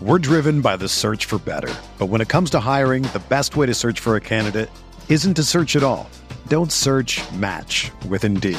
We're 0.00 0.18
driven 0.18 0.62
by 0.62 0.78
the 0.78 0.88
search 0.88 1.26
for 1.26 1.38
better, 1.38 1.72
but 1.98 2.06
when 2.06 2.20
it 2.20 2.28
comes 2.28 2.50
to 2.50 2.60
hiring, 2.60 3.02
the 3.04 3.22
best 3.28 3.56
way 3.56 3.66
to 3.66 3.74
search 3.74 4.00
for 4.00 4.16
a 4.16 4.20
candidate 4.20 4.70
isn't 5.08 5.34
to 5.34 5.44
search 5.44 5.76
at 5.76 5.82
all. 5.82 6.08
Don't 6.48 6.72
search. 6.72 7.20
Match 7.32 7.92
with 8.08 8.24
Indeed. 8.24 8.58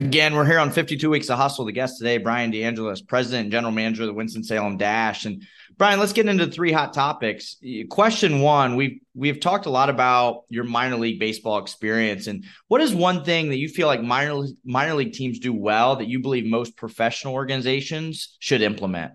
Again, 0.00 0.36
we're 0.36 0.44
here 0.44 0.60
on 0.60 0.70
52 0.70 1.10
Weeks 1.10 1.28
of 1.28 1.38
Hustle. 1.38 1.64
The 1.64 1.72
guest 1.72 1.98
today, 1.98 2.18
Brian 2.18 2.52
DeAngelo, 2.52 3.04
President 3.08 3.46
and 3.46 3.50
General 3.50 3.72
Manager 3.72 4.04
of 4.04 4.06
the 4.06 4.14
Winston-Salem 4.14 4.76
Dash. 4.76 5.24
And 5.24 5.42
Brian, 5.76 5.98
let's 5.98 6.12
get 6.12 6.28
into 6.28 6.46
three 6.46 6.70
hot 6.70 6.92
topics. 6.92 7.56
Question 7.90 8.40
one, 8.40 8.76
we've 8.76 9.00
we've 9.16 9.40
talked 9.40 9.66
a 9.66 9.70
lot 9.70 9.90
about 9.90 10.44
your 10.50 10.62
minor 10.62 10.94
league 10.94 11.18
baseball 11.18 11.58
experience. 11.58 12.28
And 12.28 12.44
what 12.68 12.80
is 12.80 12.94
one 12.94 13.24
thing 13.24 13.48
that 13.48 13.56
you 13.56 13.68
feel 13.68 13.88
like 13.88 14.00
minor 14.00 14.46
minor 14.64 14.94
league 14.94 15.14
teams 15.14 15.40
do 15.40 15.52
well 15.52 15.96
that 15.96 16.06
you 16.06 16.20
believe 16.20 16.46
most 16.46 16.76
professional 16.76 17.34
organizations 17.34 18.36
should 18.38 18.62
implement? 18.62 19.14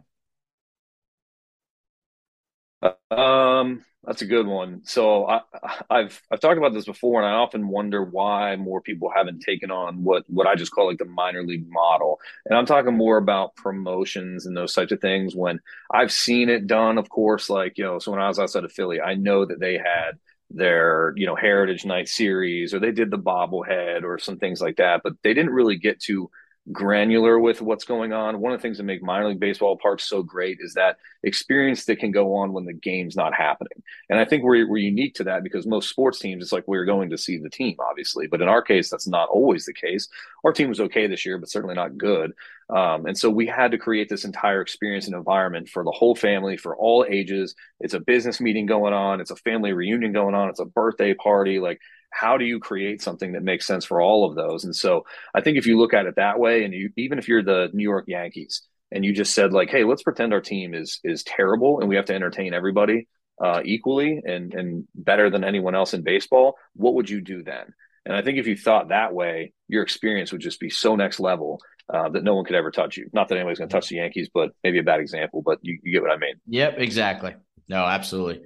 Um 3.12 3.86
that's 4.06 4.22
a 4.22 4.26
good 4.26 4.46
one. 4.48 4.82
So 4.84 5.26
I, 5.26 5.40
have 5.90 6.22
I've 6.30 6.42
talked 6.42 6.58
about 6.58 6.74
this 6.74 6.84
before, 6.84 7.22
and 7.22 7.30
I 7.30 7.36
often 7.38 7.70
wonder 7.70 8.04
why 8.04 8.58
more 8.58 8.82
people 8.82 9.10
haven't 9.16 9.40
taken 9.40 9.72
on 9.72 10.04
what 10.04 10.26
what 10.28 10.46
I 10.46 10.56
just 10.56 10.74
call 10.74 10.88
like 10.88 10.98
the 10.98 11.06
minor 11.06 11.42
league 11.42 11.70
model. 11.70 12.20
And 12.46 12.58
I'm 12.58 12.66
talking 12.66 12.98
more 12.98 13.16
about 13.16 13.56
promotions 13.56 14.46
and 14.46 14.58
those 14.58 14.74
types 14.74 14.92
of 14.92 15.00
things. 15.00 15.36
When 15.36 15.62
I've 15.90 16.12
seen 16.12 16.50
it 16.50 16.68
done, 16.68 16.98
of 16.98 17.08
course, 17.10 17.50
like 17.50 17.78
you 17.78 17.86
know, 17.86 18.00
so 18.00 18.12
when 18.12 18.20
I 18.20 18.28
was 18.28 18.40
outside 18.40 18.66
of 18.66 18.74
Philly, 18.74 19.00
I 19.00 19.16
know 19.16 19.46
that 19.46 19.62
they 19.62 19.76
had 19.78 20.20
their 20.50 21.14
you 21.16 21.26
know 21.26 21.36
Heritage 21.36 21.86
Night 21.86 22.10
series, 22.10 22.74
or 22.74 22.80
they 22.80 22.92
did 22.92 23.10
the 23.10 23.18
bobblehead, 23.18 24.04
or 24.04 24.20
some 24.20 24.38
things 24.38 24.60
like 24.60 24.76
that. 24.78 25.00
But 25.02 25.14
they 25.24 25.34
didn't 25.34 25.54
really 25.54 25.78
get 25.78 26.02
to 26.02 26.30
granular 26.72 27.40
with 27.40 27.62
what's 27.62 27.84
going 27.84 28.14
on. 28.14 28.40
One 28.40 28.54
of 28.54 28.60
the 28.60 28.62
things 28.62 28.78
that 28.78 28.84
make 28.84 29.04
minor 29.04 29.28
league 29.28 29.40
baseball 29.40 29.78
parks 29.78 30.08
so 30.08 30.24
great 30.24 30.60
is 30.62 30.74
that 30.76 30.98
experience 31.22 31.84
that 31.86 32.00
can 32.00 32.12
go 32.12 32.36
on 32.36 32.54
when 32.54 32.64
the 32.64 32.74
game's 32.74 33.18
not 33.18 33.34
happening. 33.34 33.84
And 34.10 34.18
I 34.18 34.24
think 34.24 34.44
we're, 34.44 34.68
we're 34.68 34.78
unique 34.78 35.16
to 35.16 35.26
that 35.26 35.44
because 35.44 35.68
most 35.68 35.90
sports 35.90 36.20
teams, 36.20 36.42
it's 36.42 36.54
like 36.54 36.68
we're 36.68 36.86
going 36.86 37.10
to 37.10 37.18
see 37.18 37.38
the 37.38 37.50
team, 37.50 37.76
obviously. 37.80 38.28
But 38.28 38.42
in 38.42 38.48
our 38.48 38.62
case, 38.62 38.90
that's 38.90 39.08
not 39.08 39.28
always 39.28 39.66
the 39.66 39.74
case. 39.74 40.08
Our 40.46 40.54
team 40.54 40.70
was 40.70 40.80
okay 40.80 41.08
this 41.08 41.26
year, 41.26 41.38
but 41.38 41.50
certainly 41.50 41.76
not 41.76 41.98
good. 41.98 42.32
Um, 42.70 43.06
and 43.08 43.18
so 43.18 43.30
we 43.30 43.46
had 43.46 43.72
to 43.72 43.78
create 43.78 44.08
this 44.08 44.24
entire 44.24 44.62
experience 44.62 45.08
and 45.08 45.16
environment 45.16 45.68
for 45.68 45.84
the 45.84 45.92
whole 45.92 46.16
family, 46.16 46.56
for 46.56 46.78
all 46.78 47.06
ages. 47.10 47.56
It's 47.82 47.94
a 47.94 48.00
business 48.00 48.40
meeting 48.40 48.66
going 48.66 48.94
on, 48.94 49.20
it's 49.20 49.32
a 49.32 49.36
family 49.36 49.74
reunion 49.74 50.14
going 50.14 50.34
on, 50.34 50.50
it's 50.50 50.62
a 50.62 50.66
birthday 50.66 51.14
party. 51.14 51.60
Like 51.60 51.82
how 52.14 52.38
do 52.38 52.46
you 52.46 52.60
create 52.60 53.02
something 53.02 53.34
that 53.34 53.44
makes 53.44 53.66
sense 53.66 53.86
for 53.86 54.02
all 54.02 54.30
of 54.30 54.36
those? 54.36 54.64
And 54.64 54.76
so 54.76 55.06
I 55.34 55.42
think 55.42 55.58
if 55.58 55.66
you 55.66 55.78
look 55.78 55.94
at 55.94 56.06
it 56.06 56.16
that 56.16 56.40
way, 56.40 56.64
and 56.64 56.74
you 56.74 56.92
even 56.98 57.20
if 57.20 57.28
you're 57.28 57.44
the 57.44 57.70
New 57.74 57.84
York 57.84 58.06
Yankees 58.08 58.62
and 58.92 59.04
you 59.04 59.14
just 59.14 59.34
said 59.34 59.54
like, 59.54 59.70
hey, 59.70 59.84
let's 59.84 60.04
pretend 60.04 60.34
our 60.34 60.42
team 60.42 60.74
is 60.74 61.00
is 61.04 61.24
terrible 61.24 61.80
and 61.80 61.90
we 61.90 61.96
have 61.96 62.06
to 62.06 62.16
entertain 62.16 62.54
everybody 62.54 63.08
uh, 63.44 63.62
equally 63.66 64.22
and 64.26 64.54
and 64.54 64.88
better 64.94 65.30
than 65.30 65.44
anyone 65.44 65.76
else 65.76 65.94
in 65.94 66.04
baseball, 66.04 66.56
what 66.76 66.94
would 66.94 67.10
you 67.10 67.22
do 67.22 67.44
then? 67.44 67.74
And 68.06 68.16
I 68.16 68.22
think 68.22 68.38
if 68.38 68.48
you 68.48 68.58
thought 68.58 68.90
that 68.90 69.14
way, 69.14 69.54
your 69.68 69.82
experience 69.82 70.32
would 70.32 70.42
just 70.42 70.60
be 70.60 70.70
so 70.70 70.96
next 70.96 71.20
level 71.20 71.62
uh, 71.94 72.10
that 72.10 72.24
no 72.24 72.36
one 72.36 72.46
could 72.46 72.56
ever 72.56 72.72
touch 72.72 72.98
you. 72.98 73.10
Not 73.14 73.30
that 73.30 73.36
anybody's 73.36 73.60
going 73.60 73.70
to 73.70 73.74
touch 73.74 73.90
the 73.90 73.96
Yankees, 73.96 74.30
but 74.34 74.52
maybe 74.64 74.80
a 74.80 74.84
bad 74.84 75.00
example, 75.00 75.42
but 75.42 75.60
you, 75.62 75.80
you 75.84 75.94
get 75.94 76.02
what 76.02 76.12
I 76.12 76.18
mean. 76.18 76.36
Yep, 76.48 76.76
exactly. 76.80 77.36
No, 77.70 77.86
absolutely. 77.86 78.44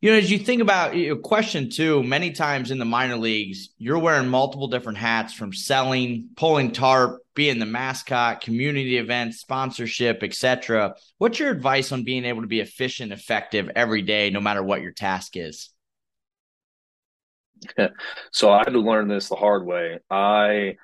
You 0.00 0.10
know, 0.10 0.16
as 0.16 0.30
you 0.30 0.38
think 0.38 0.62
about 0.62 0.96
your 0.96 1.16
question 1.16 1.68
too, 1.68 2.02
many 2.02 2.30
times 2.30 2.70
in 2.70 2.78
the 2.78 2.86
minor 2.86 3.18
leagues, 3.18 3.68
you're 3.76 3.98
wearing 3.98 4.28
multiple 4.28 4.68
different 4.68 4.96
hats 4.96 5.34
from 5.34 5.52
selling, 5.52 6.30
pulling 6.36 6.72
tarp, 6.72 7.20
being 7.34 7.58
the 7.58 7.66
mascot, 7.66 8.40
community 8.40 8.96
events, 8.96 9.40
sponsorship, 9.40 10.22
etc. 10.22 10.94
What's 11.18 11.38
your 11.38 11.50
advice 11.50 11.92
on 11.92 12.04
being 12.04 12.24
able 12.24 12.40
to 12.40 12.48
be 12.48 12.60
efficient, 12.60 13.12
effective 13.12 13.70
every 13.76 14.00
day, 14.00 14.30
no 14.30 14.40
matter 14.40 14.62
what 14.62 14.80
your 14.80 14.92
task 14.92 15.36
is? 15.36 15.68
so 18.32 18.50
I 18.50 18.58
had 18.58 18.72
to 18.72 18.80
learn 18.80 19.06
this 19.06 19.28
the 19.28 19.36
hard 19.36 19.66
way. 19.66 19.98
I 20.10 20.76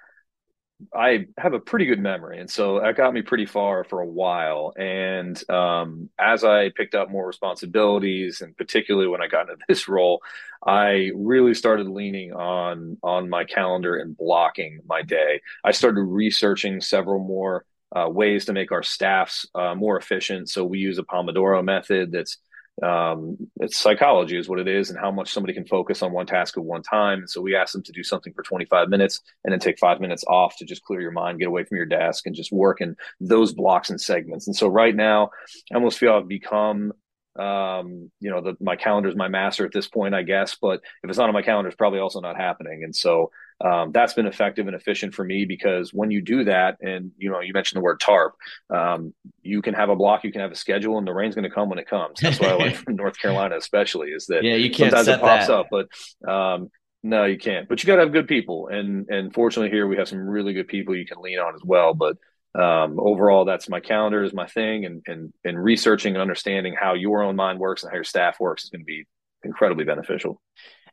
I 0.95 1.27
have 1.39 1.55
a 1.55 1.61
pretty 1.61 1.87
good 1.87 2.01
memory, 2.01 2.39
and 2.39 2.51
so 2.51 2.81
that 2.81 2.97
got 2.97 3.15
me 3.15 3.23
pretty 3.23 3.47
far 3.47 3.83
for 3.83 4.01
a 4.01 4.07
while. 4.07 4.75
And 4.77 5.43
um, 5.51 6.11
as 6.19 6.45
I 6.45 6.71
picked 6.71 6.95
up 6.95 7.11
more 7.11 7.27
responsibilities, 7.27 8.43
and 8.43 8.57
particularly 8.57 9.09
when 9.09 9.23
I 9.23 9.27
got 9.29 9.49
into 9.49 9.65
this 9.69 9.89
role, 9.89 10.23
I 10.67 11.13
really 11.15 11.55
started 11.55 11.89
leaning 11.89 12.33
on 12.33 12.99
on 13.03 13.31
my 13.31 13.45
calendar 13.45 13.97
and 13.97 14.17
blocking 14.17 14.81
my 14.87 15.03
day. 15.03 15.41
I 15.65 15.71
started 15.71 16.03
researching 16.03 16.81
several 16.81 17.21
more 17.21 17.65
uh, 17.95 18.09
ways 18.09 18.45
to 18.47 18.53
make 18.53 18.73
our 18.73 18.83
staffs 18.83 19.47
uh, 19.55 19.75
more 19.75 19.97
efficient. 19.97 20.51
So 20.51 20.65
we 20.65 20.79
use 20.79 20.99
a 20.99 21.05
Pomodoro 21.05 21.65
method 21.65 22.13
that's 22.13 22.39
um, 22.83 23.37
it's 23.61 23.77
psychology 23.77 24.37
is 24.37 24.49
what 24.49 24.59
it 24.59 24.69
is 24.69 24.91
and 24.91 24.99
how 24.99 25.11
much 25.11 25.33
somebody 25.33 25.55
can 25.55 25.65
focus 25.65 26.03
on 26.03 26.13
one 26.13 26.27
task 26.27 26.59
at 26.59 26.65
one 26.65 26.83
time. 26.83 27.21
And 27.21 27.31
so 27.31 27.41
we 27.41 27.57
ask 27.57 27.73
them 27.73 27.83
to 27.85 27.93
do 27.93 28.03
something 28.03 28.35
for 28.35 28.43
25 28.43 28.89
minutes 28.89 29.23
and 29.45 29.53
then 29.53 29.61
take 29.61 29.79
five 29.79 30.01
minutes 30.01 30.25
off 30.29 30.57
to 30.59 30.65
just 30.65 30.85
clear 30.85 31.01
your 31.01 31.11
mind 31.11 31.39
get 31.39 31.49
away 31.49 31.65
from 31.65 31.77
your 31.77 31.87
desk 31.87 32.27
and 32.27 32.35
just 32.35 32.53
work 32.53 32.81
in 32.81 32.97
those 33.19 33.53
blocks 33.53 33.89
and 33.89 34.01
segments. 34.01 34.47
And 34.47 34.55
so 34.55 34.69
right 34.69 34.95
now 34.95 35.31
i 35.73 35.75
almost 35.75 35.99
feel 35.99 36.15
i've 36.15 36.29
become 36.29 36.93
um, 37.39 38.11
you 38.21 38.31
know, 38.31 38.41
the, 38.41 38.57
my 38.61 38.77
calendar 38.77 39.09
is 39.09 39.17
my 39.17 39.29
master 39.29 39.65
at 39.65 39.73
this 39.73 39.89
point, 39.89 40.15
I 40.15 40.23
guess. 40.23 40.57
But 40.61 40.81
if 41.03 41.11
it's 41.11 41.19
not 41.19 41.29
on 41.29 41.35
my 41.35 41.43
calendar, 41.43 41.69
it's 41.69 41.77
probably 41.77 42.01
also 42.01 42.21
not 42.21 42.37
happening. 42.37 42.85
And 42.85 42.95
so 42.95 43.31
um, 43.61 43.93
that's 43.93 44.13
been 44.13 44.27
effective 44.27 44.67
and 44.67 44.77
efficient 44.77 45.15
for 45.15 45.25
me 45.25 45.45
because 45.45 45.93
when 45.93 46.11
you 46.11 46.21
do 46.21 46.45
that, 46.45 46.77
and 46.81 47.13
you 47.17 47.31
know, 47.31 47.41
you 47.41 47.53
mentioned 47.53 47.79
the 47.79 47.85
word 47.85 48.01
tarp, 48.01 48.35
um, 48.71 49.15
you 49.43 49.63
can 49.63 49.75
have 49.75 49.89
a 49.89 49.97
block, 49.97 50.25
you 50.25 50.33
can 50.33 50.43
have 50.43 50.53
a 50.53 50.57
schedule, 50.57 50.99
and 50.99 51.07
the 51.07 51.15
rain's 51.15 51.35
going 51.35 51.49
to 51.49 51.55
come 51.55 51.69
when 51.69 51.79
it 51.79 51.89
comes. 51.89 52.21
That's 52.21 52.39
what 52.39 52.51
I 52.51 52.57
like 52.57 52.77
from 52.85 52.97
North 52.97 53.19
Carolina, 53.19 53.57
especially, 53.57 54.09
is 54.09 54.27
that 54.27 54.45
yeah, 54.45 54.57
you 54.57 54.71
can't 54.71 54.91
sometimes 54.91 55.09
it 55.09 55.21
pops 55.21 55.47
that. 55.47 55.55
up, 55.55 55.67
but 55.71 55.89
um, 56.31 56.71
no, 57.03 57.25
you 57.25 57.39
can't. 57.39 57.69
But 57.69 57.83
you 57.83 57.87
got 57.87 57.97
to 57.97 58.03
have 58.03 58.13
good 58.13 58.29
people, 58.29 58.69
and 58.69 59.09
and 59.09 59.33
fortunately 59.33 59.71
here 59.71 59.87
we 59.87 59.97
have 59.97 60.09
some 60.09 60.19
really 60.19 60.53
good 60.53 60.69
people 60.69 60.95
you 60.95 61.07
can 61.07 61.21
lean 61.21 61.39
on 61.39 61.55
as 61.55 61.63
well. 61.65 61.95
But 61.95 62.17
um, 62.59 62.99
overall, 62.99 63.45
that's 63.45 63.69
my 63.69 63.81
calendar 63.81 64.23
is 64.25 64.33
my 64.33 64.47
thing, 64.47 64.87
and 64.87 65.03
and 65.07 65.33
and 65.45 65.63
researching 65.63 66.15
and 66.15 66.23
understanding 66.23 66.75
how 66.79 66.95
your 66.95 67.23
own 67.23 67.37
mind 67.37 67.59
works 67.59 67.83
and 67.83 67.91
how 67.91 67.97
your 67.97 68.05
staff 68.05 68.41
works 68.41 68.65
is 68.65 68.71
going 68.71 68.81
to 68.81 68.87
be 68.87 69.05
incredibly 69.43 69.85
beneficial. 69.85 70.41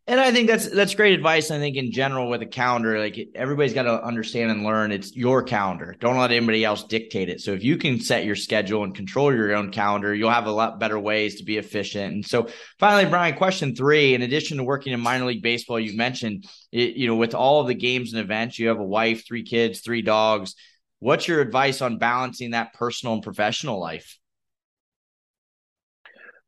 And 0.05 0.19
I 0.19 0.33
think 0.33 0.49
that's 0.49 0.67
that's 0.67 0.95
great 0.95 1.13
advice. 1.13 1.49
I 1.49 1.59
think 1.59 1.77
in 1.77 1.93
general 1.93 2.29
with 2.29 2.41
a 2.41 2.45
calendar, 2.45 2.99
like 2.99 3.17
everybody's 3.35 3.73
got 3.73 3.83
to 3.83 4.03
understand 4.03 4.51
and 4.51 4.65
learn 4.65 4.91
it's 4.91 5.15
your 5.15 5.41
calendar. 5.41 5.95
Don't 5.97 6.17
let 6.17 6.31
anybody 6.31 6.65
else 6.65 6.83
dictate 6.83 7.29
it. 7.29 7.39
So 7.39 7.53
if 7.53 7.63
you 7.63 7.77
can 7.77 8.01
set 8.01 8.25
your 8.25 8.35
schedule 8.35 8.83
and 8.83 8.93
control 8.93 9.33
your 9.33 9.55
own 9.55 9.71
calendar, 9.71 10.13
you'll 10.13 10.29
have 10.29 10.47
a 10.47 10.51
lot 10.51 10.77
better 10.77 10.99
ways 10.99 11.35
to 11.35 11.45
be 11.45 11.57
efficient. 11.57 12.13
And 12.15 12.25
so 12.25 12.49
finally, 12.79 13.09
Brian, 13.09 13.37
question 13.37 13.73
three: 13.73 14.13
In 14.13 14.23
addition 14.23 14.57
to 14.57 14.65
working 14.65 14.91
in 14.91 14.99
minor 14.99 15.23
league 15.23 15.41
baseball, 15.41 15.79
you've 15.79 15.95
mentioned 15.95 16.47
it, 16.73 16.97
you 16.97 17.07
know 17.07 17.15
with 17.15 17.33
all 17.33 17.61
of 17.61 17.67
the 17.67 17.73
games 17.73 18.11
and 18.11 18.21
events, 18.21 18.59
you 18.59 18.67
have 18.67 18.79
a 18.79 18.83
wife, 18.83 19.25
three 19.25 19.43
kids, 19.43 19.79
three 19.79 20.01
dogs 20.01 20.55
What's 21.03 21.27
your 21.27 21.41
advice 21.41 21.81
on 21.81 21.97
balancing 21.97 22.51
that 22.51 22.73
personal 22.75 23.15
and 23.15 23.21
professional 23.21 23.77
life? 23.77 24.17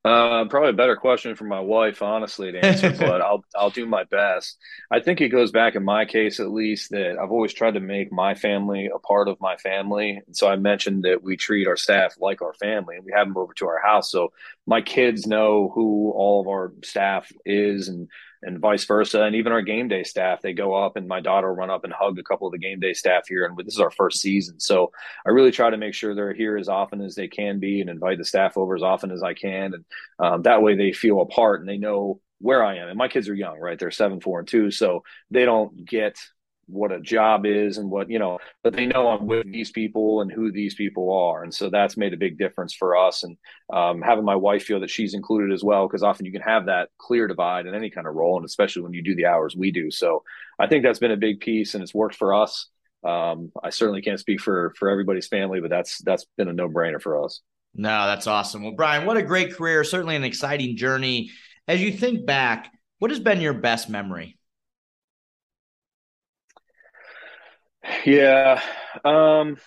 Uh, 0.05 0.45
probably 0.45 0.69
a 0.69 0.73
better 0.73 0.95
question 0.95 1.35
for 1.35 1.43
my 1.43 1.59
wife, 1.59 2.01
honestly, 2.01 2.53
to 2.53 2.65
answer, 2.65 2.89
but 2.99 3.21
I'll 3.21 3.43
I'll 3.53 3.69
do 3.69 3.85
my 3.85 4.05
best. 4.05 4.57
I 4.89 5.01
think 5.01 5.19
it 5.19 5.27
goes 5.27 5.51
back 5.51 5.75
in 5.75 5.83
my 5.83 6.05
case, 6.05 6.39
at 6.39 6.51
least, 6.51 6.91
that 6.91 7.17
I've 7.21 7.31
always 7.31 7.53
tried 7.53 7.73
to 7.73 7.81
make 7.81 8.13
my 8.13 8.33
family 8.33 8.89
a 8.95 8.99
part 8.99 9.27
of 9.27 9.41
my 9.41 9.57
family. 9.57 10.21
And 10.25 10.37
so 10.37 10.47
I 10.47 10.55
mentioned 10.55 11.03
that 11.03 11.21
we 11.21 11.35
treat 11.35 11.67
our 11.67 11.75
staff 11.75 12.15
like 12.21 12.41
our 12.41 12.53
family, 12.53 12.95
and 12.95 13.03
we 13.03 13.11
have 13.13 13.27
them 13.27 13.35
over 13.35 13.53
to 13.55 13.67
our 13.67 13.81
house. 13.81 14.09
So 14.09 14.31
my 14.65 14.79
kids 14.79 15.27
know 15.27 15.69
who 15.75 16.13
all 16.15 16.39
of 16.39 16.47
our 16.47 16.71
staff 16.81 17.29
is, 17.45 17.89
and 17.89 18.07
and 18.45 18.59
vice 18.59 18.85
versa. 18.85 19.21
And 19.23 19.35
even 19.35 19.51
our 19.51 19.61
game 19.61 19.87
day 19.87 20.03
staff, 20.03 20.41
they 20.41 20.53
go 20.53 20.73
up 20.73 20.95
and 20.95 21.07
my 21.07 21.19
daughter 21.19 21.49
will 21.49 21.55
run 21.55 21.69
up 21.69 21.83
and 21.83 21.91
hug 21.91 22.17
a 22.19 22.23
couple 22.23 22.47
of 22.47 22.51
the 22.51 22.59
game 22.59 22.79
day 22.79 22.93
staff 22.93 23.27
here. 23.27 23.45
And 23.45 23.57
this 23.57 23.73
is 23.73 23.79
our 23.79 23.91
first 23.91 24.21
season. 24.21 24.59
So 24.59 24.91
I 25.25 25.31
really 25.31 25.51
try 25.51 25.69
to 25.69 25.77
make 25.77 25.93
sure 25.93 26.15
they're 26.15 26.33
here 26.33 26.57
as 26.57 26.69
often 26.69 27.01
as 27.01 27.15
they 27.15 27.27
can 27.27 27.59
be 27.59 27.81
and 27.81 27.89
invite 27.89 28.17
the 28.17 28.25
staff 28.25 28.57
over 28.57 28.75
as 28.75 28.83
often 28.83 29.11
as 29.11 29.23
I 29.23 29.33
can. 29.33 29.73
And 29.73 29.85
um, 30.19 30.41
that 30.43 30.61
way 30.61 30.75
they 30.75 30.93
feel 30.93 31.21
a 31.21 31.25
part 31.25 31.59
and 31.59 31.67
they 31.67 31.77
know 31.77 32.21
where 32.39 32.63
I 32.63 32.77
am. 32.77 32.87
And 32.87 32.97
my 32.97 33.07
kids 33.07 33.27
are 33.29 33.35
young, 33.35 33.59
right? 33.59 33.77
They're 33.79 33.91
seven, 33.91 34.21
four, 34.21 34.39
and 34.39 34.47
two. 34.47 34.71
So 34.71 35.03
they 35.31 35.45
don't 35.45 35.85
get 35.85 36.17
what 36.67 36.91
a 36.91 36.99
job 36.99 37.45
is 37.45 37.77
and 37.77 37.91
what 37.91 38.09
you 38.09 38.17
know 38.17 38.39
but 38.63 38.73
they 38.73 38.85
know 38.85 39.07
i'm 39.09 39.27
with 39.27 39.45
these 39.51 39.71
people 39.71 40.21
and 40.21 40.31
who 40.31 40.51
these 40.51 40.75
people 40.75 41.13
are. 41.13 41.43
And 41.43 41.53
so 41.53 41.69
that's 41.69 41.97
made 41.97 42.13
a 42.13 42.17
big 42.17 42.37
difference 42.37 42.73
for 42.73 42.95
us. 42.95 43.23
And 43.23 43.37
um, 43.71 44.01
having 44.01 44.25
my 44.25 44.35
wife 44.35 44.63
feel 44.63 44.79
that 44.81 44.89
she's 44.89 45.13
included 45.13 45.53
as 45.53 45.63
well 45.63 45.87
because 45.87 46.03
often 46.03 46.25
you 46.25 46.31
can 46.31 46.41
have 46.41 46.65
that 46.65 46.89
clear 46.97 47.27
divide 47.27 47.65
in 47.65 47.75
any 47.75 47.89
kind 47.89 48.07
of 48.07 48.15
role 48.15 48.37
and 48.37 48.45
especially 48.45 48.81
when 48.81 48.93
you 48.93 49.03
do 49.03 49.15
the 49.15 49.25
hours 49.25 49.55
we 49.55 49.71
do. 49.71 49.91
So 49.91 50.23
i 50.59 50.67
think 50.67 50.83
that's 50.83 50.99
been 50.99 51.11
a 51.11 51.17
big 51.17 51.39
piece 51.39 51.73
and 51.73 51.83
it's 51.83 51.93
worked 51.93 52.15
for 52.15 52.33
us. 52.33 52.67
Um, 53.03 53.51
i 53.63 53.69
certainly 53.69 54.01
can't 54.01 54.19
speak 54.19 54.41
for 54.41 54.73
for 54.77 54.89
everybody's 54.89 55.27
family 55.27 55.61
but 55.61 55.69
that's 55.69 55.99
that's 55.99 56.25
been 56.37 56.47
a 56.47 56.53
no-brainer 56.53 57.01
for 57.01 57.23
us. 57.23 57.41
No 57.73 58.05
that's 58.07 58.27
awesome. 58.27 58.63
Well 58.63 58.73
brian 58.75 59.05
what 59.05 59.17
a 59.17 59.23
great 59.23 59.53
career 59.53 59.83
certainly 59.83 60.15
an 60.15 60.23
exciting 60.23 60.77
journey. 60.77 61.31
As 61.67 61.81
you 61.81 61.91
think 61.91 62.25
back 62.25 62.71
what 62.99 63.11
has 63.11 63.19
been 63.19 63.41
your 63.41 63.53
best 63.53 63.89
memory 63.89 64.37
Yeah. 68.05 68.61
Um, 69.03 69.57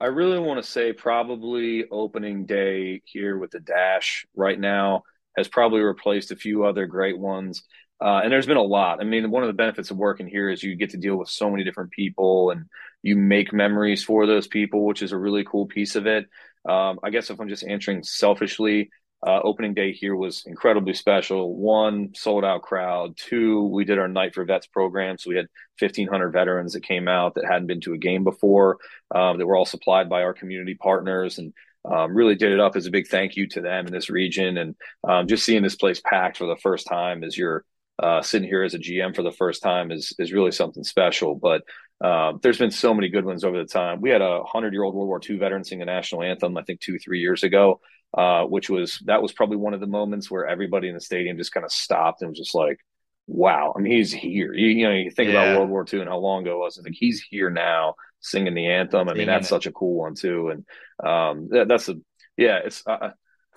I 0.00 0.06
really 0.06 0.38
want 0.38 0.62
to 0.62 0.68
say 0.70 0.92
probably 0.92 1.84
opening 1.90 2.46
day 2.46 3.02
here 3.04 3.38
with 3.38 3.52
the 3.52 3.60
Dash 3.60 4.26
right 4.34 4.58
now 4.58 5.04
has 5.36 5.48
probably 5.48 5.80
replaced 5.80 6.30
a 6.32 6.36
few 6.36 6.64
other 6.64 6.86
great 6.86 7.18
ones. 7.18 7.62
Uh, 8.04 8.20
and 8.24 8.32
there's 8.32 8.46
been 8.46 8.56
a 8.56 8.62
lot. 8.62 9.00
I 9.00 9.04
mean, 9.04 9.30
one 9.30 9.44
of 9.44 9.46
the 9.46 9.52
benefits 9.52 9.90
of 9.90 9.96
working 9.96 10.26
here 10.26 10.50
is 10.50 10.62
you 10.62 10.74
get 10.74 10.90
to 10.90 10.96
deal 10.96 11.16
with 11.16 11.28
so 11.28 11.48
many 11.50 11.62
different 11.62 11.92
people 11.92 12.50
and 12.50 12.64
you 13.02 13.16
make 13.16 13.52
memories 13.52 14.02
for 14.02 14.26
those 14.26 14.48
people, 14.48 14.84
which 14.84 15.02
is 15.02 15.12
a 15.12 15.18
really 15.18 15.44
cool 15.44 15.66
piece 15.66 15.94
of 15.94 16.06
it. 16.06 16.26
Um, 16.68 16.98
I 17.02 17.10
guess 17.10 17.30
if 17.30 17.40
I'm 17.40 17.48
just 17.48 17.64
answering 17.64 18.02
selfishly, 18.02 18.90
uh, 19.24 19.40
opening 19.44 19.72
day 19.74 19.92
here 19.92 20.16
was 20.16 20.44
incredibly 20.46 20.94
special. 20.94 21.54
One, 21.54 22.12
sold 22.14 22.44
out 22.44 22.62
crowd. 22.62 23.16
Two, 23.16 23.62
we 23.68 23.84
did 23.84 23.98
our 23.98 24.08
Night 24.08 24.34
for 24.34 24.44
Vets 24.44 24.66
program. 24.66 25.16
So 25.16 25.30
we 25.30 25.36
had 25.36 25.46
1,500 25.78 26.30
veterans 26.30 26.72
that 26.72 26.82
came 26.82 27.06
out 27.06 27.34
that 27.34 27.44
hadn't 27.44 27.68
been 27.68 27.80
to 27.82 27.94
a 27.94 27.98
game 27.98 28.24
before, 28.24 28.78
um, 29.14 29.38
that 29.38 29.46
were 29.46 29.56
all 29.56 29.64
supplied 29.64 30.08
by 30.08 30.22
our 30.22 30.34
community 30.34 30.74
partners. 30.74 31.38
And 31.38 31.52
um, 31.84 32.14
really 32.14 32.34
did 32.34 32.52
it 32.52 32.60
up 32.60 32.76
as 32.76 32.86
a 32.86 32.90
big 32.90 33.08
thank 33.08 33.36
you 33.36 33.46
to 33.48 33.60
them 33.60 33.86
in 33.86 33.92
this 33.92 34.10
region. 34.10 34.56
And 34.58 34.74
um, 35.08 35.28
just 35.28 35.44
seeing 35.44 35.62
this 35.62 35.76
place 35.76 36.00
packed 36.04 36.36
for 36.36 36.46
the 36.46 36.60
first 36.60 36.86
time 36.86 37.22
as 37.22 37.36
you're 37.36 37.64
uh, 38.02 38.22
sitting 38.22 38.48
here 38.48 38.62
as 38.64 38.74
a 38.74 38.78
GM 38.78 39.14
for 39.14 39.22
the 39.22 39.32
first 39.32 39.62
time 39.62 39.92
is 39.92 40.12
is 40.18 40.32
really 40.32 40.50
something 40.50 40.82
special. 40.82 41.34
But 41.34 41.62
uh, 42.02 42.32
there's 42.42 42.58
been 42.58 42.70
so 42.70 42.92
many 42.92 43.08
good 43.08 43.24
ones 43.24 43.44
over 43.44 43.58
the 43.58 43.64
time. 43.64 44.00
We 44.00 44.10
had 44.10 44.22
a 44.22 44.42
hundred 44.44 44.72
year 44.72 44.82
old 44.82 44.94
World 44.94 45.08
War 45.08 45.20
II 45.28 45.38
veteran 45.38 45.64
sing 45.64 45.78
the 45.78 45.84
national 45.84 46.22
anthem, 46.22 46.56
I 46.56 46.62
think 46.62 46.80
two 46.80 46.98
three 46.98 47.20
years 47.20 47.42
ago 47.42 47.80
uh, 48.16 48.44
which 48.44 48.68
was 48.68 49.00
that 49.06 49.22
was 49.22 49.32
probably 49.32 49.56
one 49.56 49.74
of 49.74 49.80
the 49.80 49.86
moments 49.86 50.30
where 50.30 50.46
everybody 50.46 50.88
in 50.88 50.94
the 50.94 51.00
stadium 51.00 51.36
just 51.36 51.52
kind 51.52 51.64
of 51.64 51.72
stopped 51.72 52.20
and 52.20 52.28
was 52.30 52.38
just 52.38 52.54
like, 52.54 52.78
"Wow!" 53.26 53.72
I 53.74 53.80
mean, 53.80 53.92
he's 53.92 54.12
here. 54.12 54.52
You, 54.52 54.68
you 54.68 54.86
know, 54.86 54.94
you 54.94 55.10
think 55.10 55.32
yeah. 55.32 55.42
about 55.42 55.58
World 55.58 55.70
War 55.70 55.86
II 55.90 56.00
and 56.00 56.08
how 56.08 56.18
long 56.18 56.42
ago 56.42 56.56
it 56.56 56.58
was. 56.58 56.78
I 56.78 56.82
think 56.82 56.96
he's 56.98 57.22
here 57.22 57.50
now 57.50 57.94
singing 58.20 58.54
the 58.54 58.66
anthem. 58.66 59.08
I 59.08 59.14
mean, 59.14 59.26
that's 59.26 59.46
it. 59.46 59.48
such 59.48 59.66
a 59.66 59.72
cool 59.72 59.94
one 59.94 60.14
too. 60.14 60.50
And 60.50 61.08
um, 61.08 61.48
that, 61.50 61.68
that's 61.68 61.88
a 61.88 61.94
yeah, 62.36 62.60
it's. 62.64 62.86
Uh, 62.86 63.10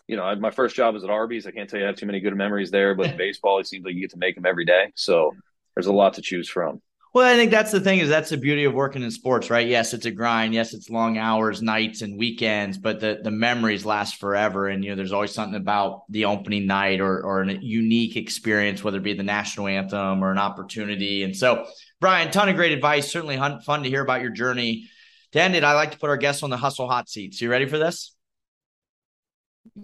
you 0.07 0.17
know, 0.17 0.35
my 0.35 0.51
first 0.51 0.75
job 0.75 0.93
was 0.93 1.03
at 1.03 1.09
Arby's. 1.09 1.47
I 1.47 1.51
can't 1.51 1.67
tell 1.67 1.79
you 1.79 1.85
I 1.85 1.87
have 1.87 1.97
too 1.97 2.05
many 2.05 2.19
good 2.19 2.35
memories 2.35 2.69
there, 2.69 2.93
but 2.93 3.17
baseball, 3.17 3.59
it 3.59 3.67
seems 3.67 3.83
like 3.83 3.95
you 3.95 4.01
get 4.01 4.11
to 4.11 4.17
make 4.17 4.35
them 4.35 4.45
every 4.45 4.63
day. 4.63 4.91
So 4.95 5.31
there's 5.75 5.87
a 5.87 5.93
lot 5.93 6.13
to 6.13 6.21
choose 6.21 6.47
from. 6.47 6.81
Well, 7.15 7.33
I 7.33 7.37
think 7.37 7.49
that's 7.49 7.71
the 7.71 7.79
thing 7.79 7.99
is 7.99 8.09
that's 8.09 8.31
the 8.31 8.35
beauty 8.35 8.65
of 8.65 8.73
working 8.73 9.01
in 9.01 9.09
sports, 9.09 9.49
right? 9.49 9.65
Yes, 9.65 9.93
it's 9.93 10.05
a 10.05 10.11
grind. 10.11 10.53
Yes, 10.53 10.73
it's 10.73 10.89
long 10.89 11.17
hours, 11.17 11.61
nights, 11.61 12.01
and 12.01 12.19
weekends, 12.19 12.77
but 12.77 12.99
the 12.99 13.21
the 13.23 13.31
memories 13.31 13.85
last 13.85 14.17
forever. 14.17 14.67
And 14.67 14.83
you 14.83 14.89
know, 14.89 14.97
there's 14.97 15.13
always 15.13 15.33
something 15.33 15.55
about 15.55 16.03
the 16.09 16.25
opening 16.25 16.67
night 16.67 16.99
or 16.99 17.23
or 17.23 17.43
a 17.43 17.53
unique 17.53 18.17
experience, 18.17 18.83
whether 18.83 18.97
it 18.97 19.03
be 19.03 19.13
the 19.13 19.23
national 19.23 19.67
anthem 19.67 20.21
or 20.21 20.29
an 20.29 20.37
opportunity. 20.37 21.23
And 21.23 21.33
so, 21.33 21.65
Brian, 22.01 22.31
ton 22.31 22.49
of 22.49 22.57
great 22.57 22.73
advice. 22.73 23.09
Certainly 23.09 23.37
fun 23.63 23.83
to 23.83 23.89
hear 23.89 24.01
about 24.01 24.19
your 24.19 24.31
journey. 24.31 24.89
To 25.31 25.41
end 25.41 25.55
it, 25.55 25.63
I 25.63 25.71
like 25.71 25.91
to 25.91 25.97
put 25.97 26.09
our 26.09 26.17
guests 26.17 26.43
on 26.43 26.49
the 26.49 26.57
hustle 26.57 26.89
hot 26.89 27.07
seat. 27.07 27.33
So 27.33 27.45
you 27.45 27.51
ready 27.51 27.65
for 27.65 27.77
this? 27.77 28.13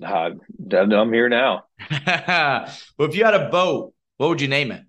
Uh, 0.04 0.32
I'm 0.70 1.14
here 1.14 1.30
now. 1.30 1.64
well, 1.90 2.68
if 3.00 3.16
you 3.16 3.24
had 3.24 3.36
a 3.36 3.50
boat, 3.50 3.94
what 4.18 4.28
would 4.28 4.42
you 4.42 4.50
name 4.50 4.74
it? 4.74 4.84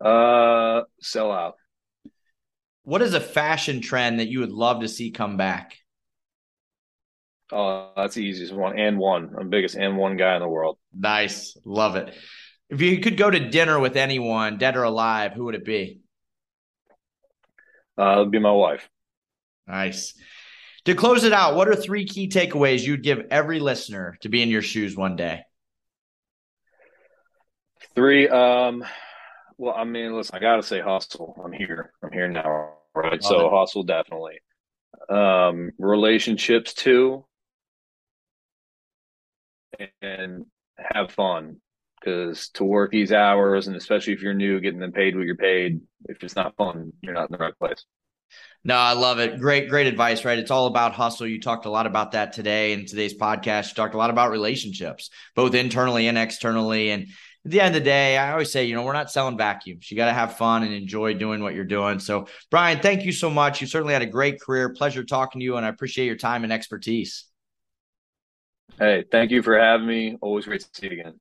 Uh, 0.00 0.82
sell 1.00 1.32
out. 1.32 1.54
What 2.82 3.02
is 3.02 3.14
a 3.14 3.20
fashion 3.20 3.80
trend 3.80 4.20
that 4.20 4.28
you 4.28 4.40
would 4.40 4.52
love 4.52 4.80
to 4.80 4.88
see 4.88 5.10
come 5.10 5.36
back? 5.36 5.76
Oh, 7.50 7.92
that's 7.96 8.14
the 8.14 8.24
easiest 8.24 8.52
one. 8.52 8.76
AND1. 8.76 9.30
I'm 9.36 9.44
the 9.44 9.50
biggest 9.50 9.76
AND1 9.76 10.18
guy 10.18 10.36
in 10.36 10.42
the 10.42 10.48
world. 10.48 10.78
Nice. 10.94 11.56
Love 11.64 11.96
it. 11.96 12.14
If 12.68 12.80
you 12.80 13.00
could 13.00 13.16
go 13.16 13.30
to 13.30 13.48
dinner 13.48 13.78
with 13.78 13.96
anyone, 13.96 14.58
dead 14.58 14.76
or 14.76 14.82
alive, 14.82 15.32
who 15.32 15.44
would 15.44 15.54
it 15.54 15.64
be? 15.64 16.00
Uh, 17.98 18.20
it'd 18.20 18.30
be 18.30 18.38
my 18.38 18.52
wife. 18.52 18.88
Nice. 19.66 20.14
To 20.84 20.94
close 20.94 21.24
it 21.24 21.32
out, 21.32 21.56
what 21.56 21.68
are 21.68 21.74
three 21.74 22.06
key 22.06 22.28
takeaways 22.28 22.82
you'd 22.82 23.02
give 23.02 23.26
every 23.30 23.60
listener 23.60 24.16
to 24.20 24.28
be 24.28 24.42
in 24.42 24.48
your 24.48 24.62
shoes 24.62 24.96
one 24.96 25.16
day? 25.16 25.42
Three. 27.94 28.28
Um, 28.28 28.84
well, 29.58 29.74
I 29.74 29.84
mean, 29.84 30.14
listen, 30.14 30.36
I 30.36 30.38
gotta 30.38 30.62
say 30.62 30.80
hustle. 30.80 31.36
I'm 31.44 31.52
here. 31.52 31.92
I'm 32.02 32.12
here 32.12 32.28
now, 32.28 32.74
right? 32.94 33.12
Love 33.12 33.22
so 33.22 33.46
it. 33.46 33.52
hustle 33.52 33.82
definitely. 33.82 34.38
Um, 35.10 35.72
relationships 35.78 36.74
too, 36.74 37.26
and 40.00 40.46
have 40.76 41.10
fun 41.10 41.56
because 42.00 42.50
to 42.50 42.64
work 42.64 42.92
these 42.92 43.12
hours 43.12 43.66
and 43.66 43.76
especially 43.76 44.12
if 44.12 44.22
you're 44.22 44.34
new, 44.34 44.60
getting 44.60 44.78
them 44.78 44.92
paid 44.92 45.16
what 45.16 45.26
you're 45.26 45.36
paid, 45.36 45.80
if 46.04 46.22
it's 46.22 46.36
not 46.36 46.56
fun, 46.56 46.92
you're 47.02 47.14
not 47.14 47.28
in 47.28 47.32
the 47.32 47.38
right 47.38 47.58
place. 47.58 47.84
No, 48.64 48.76
I 48.76 48.92
love 48.92 49.18
it. 49.18 49.40
Great, 49.40 49.68
great 49.68 49.86
advice, 49.86 50.24
right? 50.24 50.38
It's 50.38 50.50
all 50.50 50.66
about 50.66 50.92
hustle. 50.92 51.26
You 51.26 51.40
talked 51.40 51.64
a 51.64 51.70
lot 51.70 51.86
about 51.86 52.12
that 52.12 52.32
today 52.32 52.72
in 52.72 52.86
today's 52.86 53.16
podcast. 53.16 53.70
You 53.70 53.74
talked 53.74 53.94
a 53.94 53.98
lot 53.98 54.10
about 54.10 54.30
relationships, 54.30 55.10
both 55.34 55.54
internally 55.54 56.06
and 56.08 56.18
externally. 56.18 56.90
And 56.90 57.08
at 57.48 57.52
the 57.52 57.60
end 57.62 57.74
of 57.74 57.80
the 57.80 57.84
day, 57.84 58.18
I 58.18 58.32
always 58.32 58.52
say, 58.52 58.66
you 58.66 58.74
know, 58.74 58.82
we're 58.82 58.92
not 58.92 59.10
selling 59.10 59.38
vacuums. 59.38 59.90
You 59.90 59.96
got 59.96 60.04
to 60.04 60.12
have 60.12 60.36
fun 60.36 60.64
and 60.64 60.74
enjoy 60.74 61.14
doing 61.14 61.42
what 61.42 61.54
you're 61.54 61.64
doing. 61.64 61.98
So, 61.98 62.26
Brian, 62.50 62.80
thank 62.80 63.06
you 63.06 63.12
so 63.12 63.30
much. 63.30 63.62
You 63.62 63.66
certainly 63.66 63.94
had 63.94 64.02
a 64.02 64.06
great 64.06 64.38
career. 64.38 64.68
Pleasure 64.68 65.02
talking 65.02 65.40
to 65.40 65.44
you, 65.44 65.56
and 65.56 65.64
I 65.64 65.70
appreciate 65.70 66.04
your 66.04 66.16
time 66.16 66.44
and 66.44 66.52
expertise. 66.52 67.24
Hey, 68.78 69.04
thank 69.10 69.30
you 69.30 69.42
for 69.42 69.58
having 69.58 69.86
me. 69.86 70.18
Always 70.20 70.44
great 70.44 70.60
to 70.60 70.68
see 70.74 70.88
you 70.88 71.00
again. 71.00 71.18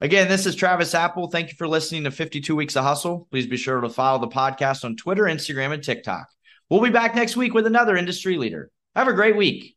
Again, 0.00 0.28
this 0.28 0.46
is 0.46 0.56
Travis 0.56 0.94
Apel. 0.94 1.30
Thank 1.30 1.50
you 1.50 1.56
for 1.58 1.68
listening 1.68 2.04
to 2.04 2.10
52 2.10 2.56
Weeks 2.56 2.74
of 2.74 2.84
Hustle. 2.84 3.28
Please 3.30 3.46
be 3.46 3.58
sure 3.58 3.82
to 3.82 3.90
follow 3.90 4.20
the 4.20 4.28
podcast 4.28 4.86
on 4.86 4.96
Twitter, 4.96 5.24
Instagram, 5.24 5.74
and 5.74 5.84
TikTok. 5.84 6.28
We'll 6.70 6.80
be 6.80 6.88
back 6.88 7.14
next 7.14 7.36
week 7.36 7.52
with 7.52 7.66
another 7.66 7.94
industry 7.94 8.38
leader. 8.38 8.70
Have 8.96 9.08
a 9.08 9.12
great 9.12 9.36
week. 9.36 9.76